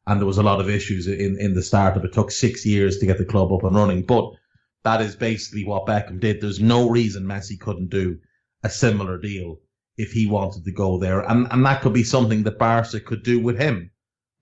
[0.07, 2.05] and there was a lot of issues in, in the startup.
[2.05, 4.30] It took six years to get the club up and running, but
[4.84, 6.41] that is basically what Beckham did.
[6.41, 8.20] There's no reason Messi couldn't do
[8.62, 9.59] a similar deal
[9.97, 11.20] if he wanted to go there.
[11.28, 13.91] And, and that could be something that Barca could do with him.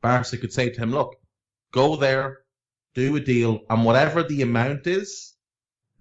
[0.02, 1.16] Barca could say to him, look,
[1.72, 2.40] go there,
[2.94, 5.32] do a deal, and whatever the amount is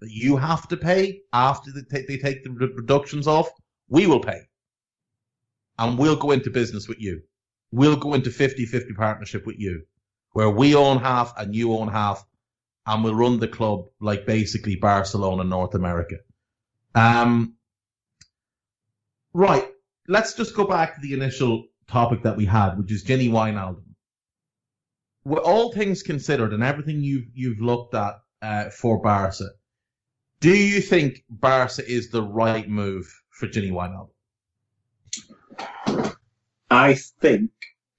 [0.00, 3.48] that you have to pay after they take, they take the reductions off,
[3.88, 4.40] we will pay.
[5.78, 7.22] And we'll go into business with you.
[7.72, 9.82] We'll go into 50-50 partnership with you,
[10.32, 12.24] where we own half and you own half,
[12.86, 16.16] and we'll run the club like basically Barcelona North America.
[16.94, 17.56] Um,
[19.36, 19.68] Right.
[20.08, 23.82] Let's just go back to the initial topic that we had, which is Gini Wijnaldum.
[25.26, 29.44] With all things considered and everything you've you've looked at uh, for Barca,
[30.40, 34.10] do you think Barca is the right move for Gini Wijnaldum?
[36.70, 37.50] I think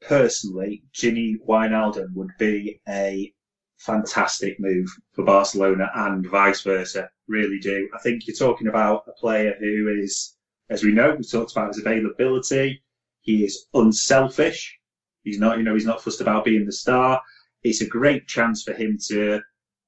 [0.01, 3.33] personally, Gini Wijnaldum would be a
[3.77, 7.09] fantastic move for Barcelona and vice versa.
[7.27, 7.89] Really do.
[7.93, 10.37] I think you're talking about a player who is
[10.69, 12.83] as we know, we talked about his availability.
[13.21, 14.77] He is unselfish.
[15.23, 17.21] He's not, you know, he's not fussed about being the star.
[17.63, 19.41] It's a great chance for him to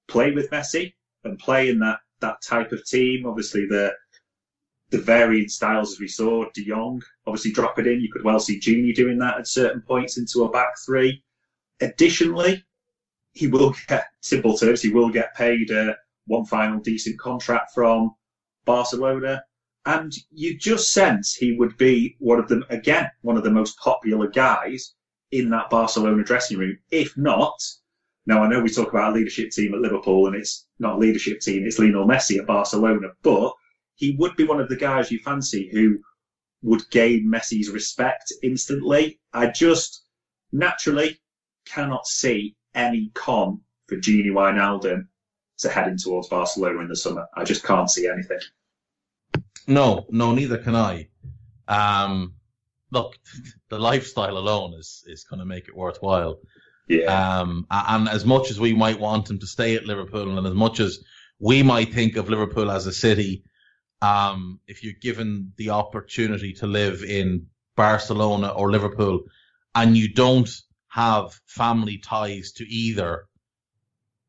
[0.08, 0.94] play with Messi
[1.24, 3.26] and play in that that type of team.
[3.26, 3.94] Obviously, the
[4.92, 8.02] the varying styles as we saw, De Jong obviously drop it in.
[8.02, 11.24] You could well see Gini doing that at certain points into a back three.
[11.80, 12.64] Additionally,
[13.34, 14.82] he will get simple terms.
[14.82, 15.94] He will get paid uh,
[16.26, 18.16] one final decent contract from
[18.66, 19.44] Barcelona
[19.86, 23.78] and you just sense he would be one of them again, one of the most
[23.80, 24.94] popular guys
[25.32, 26.78] in that Barcelona dressing room.
[26.92, 27.60] If not,
[28.30, 31.00] Now, I know we talk about a leadership team at Liverpool, and it's not a
[31.00, 33.52] leadership team, it's Lionel Messi at Barcelona, but
[33.96, 35.98] he would be one of the guys you fancy who
[36.62, 39.20] would gain Messi's respect instantly.
[39.34, 40.04] I just
[40.52, 41.20] naturally
[41.66, 45.08] cannot see any con for Gini Wijnaldum
[45.58, 47.26] to heading towards Barcelona in the summer.
[47.36, 48.42] I just can't see anything.
[49.66, 51.08] No, no, neither can I.
[51.68, 52.36] Um,
[52.92, 53.18] look,
[53.70, 56.38] the lifestyle alone is is going to make it worthwhile.
[56.90, 57.40] Yeah.
[57.40, 60.54] Um, and as much as we might want him to stay at Liverpool, and as
[60.54, 61.00] much as
[61.40, 63.44] we might think of Liverpool as a city,
[64.02, 67.46] um, if you're given the opportunity to live in
[67.78, 69.22] Barcelona or Liverpool,
[69.76, 70.50] and you don't
[70.88, 73.28] have family ties to either,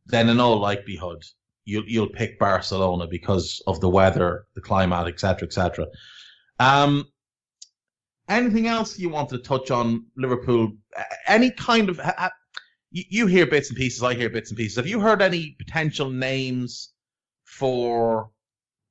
[0.06, 1.24] then in all likelihood
[1.64, 5.86] you'll you'll pick Barcelona because of the weather, the climate, etc., etc.
[6.58, 7.06] Um,
[8.28, 10.72] anything else you wanted to touch on Liverpool?
[11.26, 12.00] Any kind of
[12.91, 14.76] you, you hear bits and pieces, I hear bits and pieces.
[14.76, 16.93] Have you heard any potential names
[17.45, 18.30] for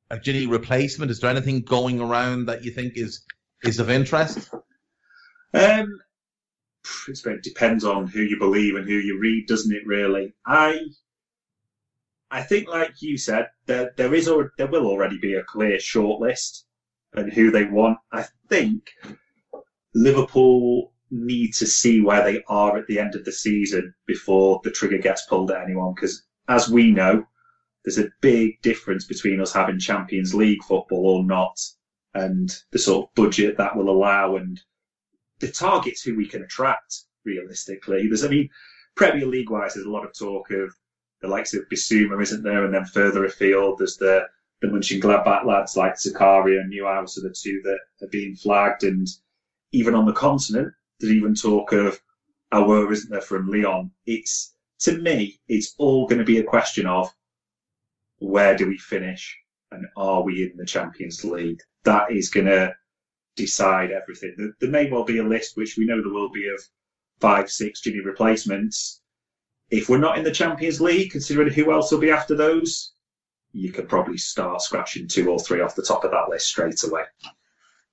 [0.09, 1.11] a Gini replacement?
[1.11, 3.21] Is there anything going around that you think is
[3.63, 4.49] is of interest?
[5.53, 5.99] Um,
[7.07, 9.85] it depends on who you believe and who you read, doesn't it?
[9.85, 10.79] Really, I
[12.31, 15.77] I think, like you said, there there is or there will already be a clear
[15.77, 16.63] shortlist
[17.13, 17.97] and who they want.
[18.11, 18.91] I think
[19.95, 24.71] Liverpool need to see where they are at the end of the season before the
[24.71, 25.93] trigger gets pulled at anyone.
[25.93, 27.25] Because as we know,
[27.83, 31.57] there's a big difference between us having Champions League football or not,
[32.13, 34.59] and the sort of budget that will allow and
[35.39, 38.07] the targets who we can attract realistically.
[38.07, 38.49] There's, I mean,
[38.95, 40.75] Premier League wise, there's a lot of talk of
[41.21, 42.65] the likes of Bissouma, isn't there?
[42.65, 44.27] And then further afield, there's the
[44.61, 48.83] the Mönchengladbach lads like Zakaria and Neuhaus are the two that are being flagged.
[48.83, 49.07] And
[49.71, 51.99] even on the continent, there's even talk of
[52.53, 53.91] Aouar, isn't there, from Lyon?
[54.05, 57.13] It's to me, it's all going to be a question of
[58.19, 59.37] where do we finish
[59.71, 61.61] and are we in the Champions League?
[61.83, 62.73] That is going to
[63.35, 64.53] decide everything.
[64.59, 66.61] There may well be a list, which we know there will be, of
[67.19, 69.01] five, six Gini replacements
[69.69, 72.93] if we're not in the Champions League, considering who else will be after those,
[73.51, 76.83] you could probably start scratching two or three off the top of that list straight
[76.83, 77.03] away.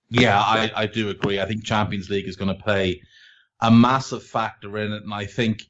[0.08, 1.40] Yeah, I, I do agree.
[1.40, 3.02] I think Champions League is going to play
[3.60, 5.02] a massive factor in it.
[5.02, 5.64] And I think,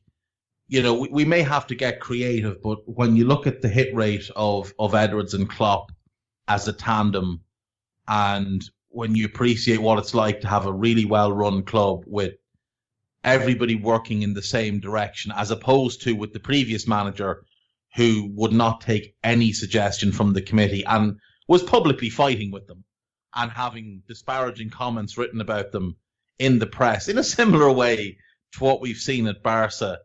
[0.69, 3.69] you know, we, we may have to get creative, but when you look at the
[3.69, 5.91] hit rate of, of Edwards and Klopp
[6.49, 7.41] as a tandem,
[8.09, 12.35] and when you appreciate what it's like to have a really well run club with
[13.25, 17.45] everybody working in the same direction, as opposed to with the previous manager
[17.97, 21.19] who would not take any suggestion from the committee and
[21.49, 22.85] was publicly fighting with them
[23.37, 25.97] and having disparaging comments written about them
[26.39, 28.19] in the press in a similar way
[28.53, 29.99] to what we've seen at Barca.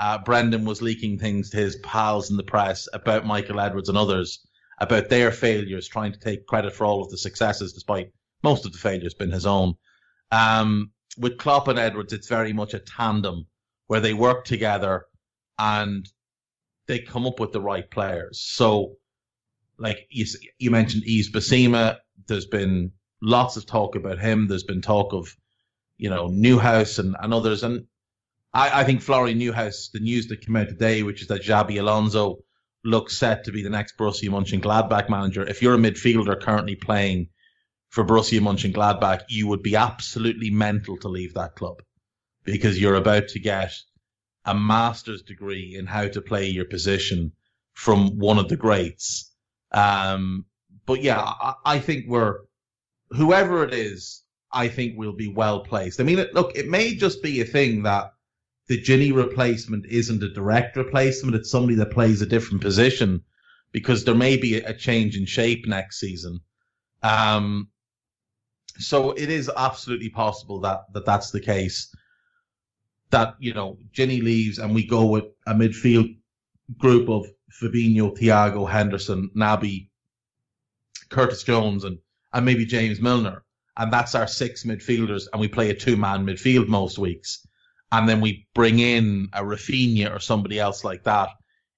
[0.00, 3.98] Uh, Brendan was leaking things to his pals in the press about Michael Edwards and
[3.98, 4.46] others
[4.80, 8.12] about their failures, trying to take credit for all of the successes, despite
[8.42, 9.74] most of the failures being his own.
[10.30, 13.46] Um, with Klopp and Edwards, it's very much a tandem
[13.88, 15.06] where they work together
[15.58, 16.08] and
[16.86, 18.40] they come up with the right players.
[18.40, 18.96] So,
[19.78, 20.26] like you,
[20.58, 21.98] you mentioned, Yves Bissouma,
[22.28, 24.46] there's been lots of talk about him.
[24.46, 25.34] There's been talk of,
[25.96, 27.62] you know, Neuhaus and, and others.
[27.64, 27.86] And
[28.54, 31.80] I, I think Florian Neuhaus, the news that came out today, which is that Xabi
[31.80, 32.38] Alonso
[32.84, 35.42] looks set to be the next Borussia Mönchengladbach manager.
[35.42, 37.28] If you're a midfielder currently playing
[37.88, 41.82] for Borussia Mönchengladbach, you would be absolutely mental to leave that club
[42.44, 43.74] because you're about to get
[44.44, 47.32] a master's degree in how to play your position
[47.74, 49.30] from one of the greats.
[49.72, 50.46] Um,
[50.88, 52.38] but yeah, I, I, think we're
[53.10, 54.24] whoever it is.
[54.50, 56.00] I think we'll be well placed.
[56.00, 58.14] I mean, look, it may just be a thing that
[58.68, 63.22] the Gini replacement isn't a direct replacement; it's somebody that plays a different position
[63.70, 66.40] because there may be a change in shape next season.
[67.02, 67.68] Um,
[68.78, 71.94] so it is absolutely possible that, that that's the case.
[73.10, 76.16] That, you know, Gini leaves and we go with a midfield
[76.78, 77.26] group of
[77.60, 79.87] Fabinho, Thiago, Henderson, Naby,
[81.10, 81.98] Curtis Jones, and,
[82.32, 83.44] and maybe James Milner.
[83.76, 87.46] And that's our six midfielders, and we play a two man midfield most weeks.
[87.90, 91.30] And then we bring in a Raphinha or somebody else like that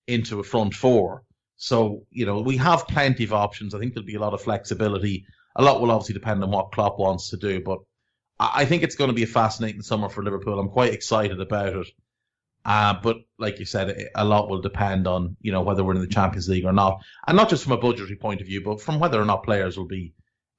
[0.06, 1.22] into a front four.
[1.56, 3.74] So, you know, we have plenty of options.
[3.74, 5.24] I think there'll be a lot of flexibility
[5.56, 7.78] a lot will obviously depend on what Klopp wants to do, but
[8.38, 10.58] I think it's going to be a fascinating summer for Liverpool.
[10.58, 11.88] I'm quite excited about it.
[12.64, 16.00] Uh, but like you said, a lot will depend on you know whether we're in
[16.00, 18.80] the Champions League or not, and not just from a budgetary point of view, but
[18.80, 20.12] from whether or not players will be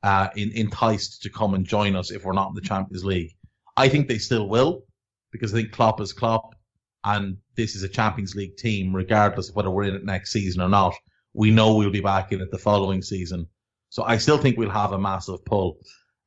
[0.04, 3.36] uh, in, enticed to come and join us if we're not in the Champions League.
[3.78, 4.84] I think they still will,
[5.32, 6.56] because I think Klopp is Klopp,
[7.04, 10.62] and this is a Champions League team, regardless of whether we're in it next season
[10.62, 10.94] or not.
[11.34, 13.48] We know we'll be back in it the following season.
[13.90, 15.78] So I still think we'll have a massive pull.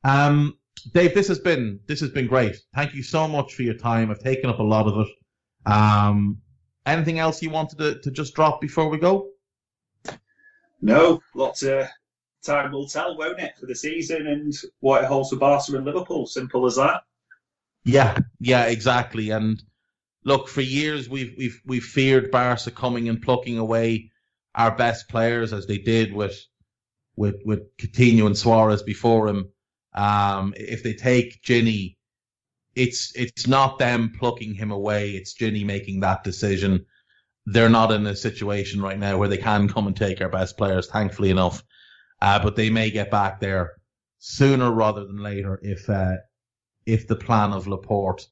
[0.05, 0.59] Um,
[0.93, 2.57] Dave, this has been this has been great.
[2.75, 4.11] Thank you so much for your time.
[4.11, 5.09] I've taken up a lot of it.
[5.67, 6.39] Um,
[6.87, 9.31] anything else you wanted to, to just drop before we go?
[10.81, 11.87] No, lots of
[12.45, 15.85] time will tell, won't it, for the season and what it holds for Barca and
[15.85, 16.27] Liverpool.
[16.27, 17.03] Simple as that.
[17.85, 19.31] Yeah, yeah, exactly.
[19.31, 19.63] And
[20.25, 24.11] look, for years we've we've we've feared Barca coming and plucking away
[24.55, 26.39] our best players as they did with
[27.17, 29.51] with with Coutinho and Suarez before him.
[29.95, 31.97] Um, if they take Gini,
[32.77, 35.13] it's it's not them plucking him away.
[35.13, 36.87] It's Gini making that decision.
[37.47, 40.57] They're not in a situation right now where they can come and take our best
[40.57, 41.63] players, thankfully enough.
[42.23, 43.73] Uh, but they may get back there
[44.19, 46.17] sooner rather than later if uh,
[46.87, 48.27] if the plan of Laporta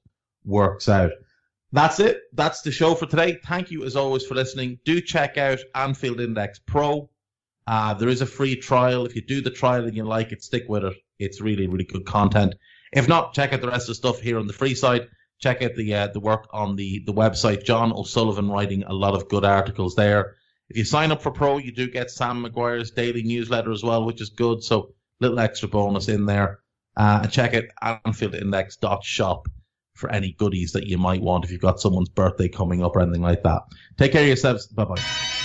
[0.45, 1.13] works out.
[1.73, 2.21] That's it.
[2.35, 3.39] That's the show for today.
[3.45, 4.79] Thank you as always for listening.
[4.85, 7.09] Do check out Anfield Index Pro.
[7.67, 9.07] Uh, there is a free trial.
[9.07, 10.95] If you do the trial and you like it, stick with it.
[11.19, 12.55] It's really, really good content.
[12.93, 15.09] If not, check out the rest of the stuff here on the free side.
[15.41, 17.65] Check out the uh, the work on the the website.
[17.65, 20.37] John O'Sullivan writing a lot of good articles there.
[20.69, 24.05] If you sign up for Pro, you do get Sam McGuire's daily newsletter as well,
[24.05, 24.63] which is good.
[24.63, 26.61] So little extra bonus in there.
[26.97, 29.49] Uh, and check out AnfieldIndex.shop
[29.95, 33.01] for any goodies that you might want if you've got someone's birthday coming up or
[33.01, 33.63] anything like that.
[33.97, 34.67] Take care of yourselves.
[34.67, 35.42] Bye bye.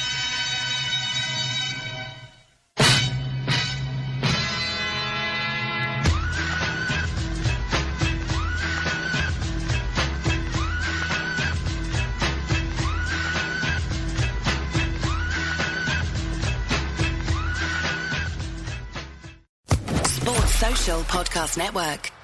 [21.58, 22.17] Network.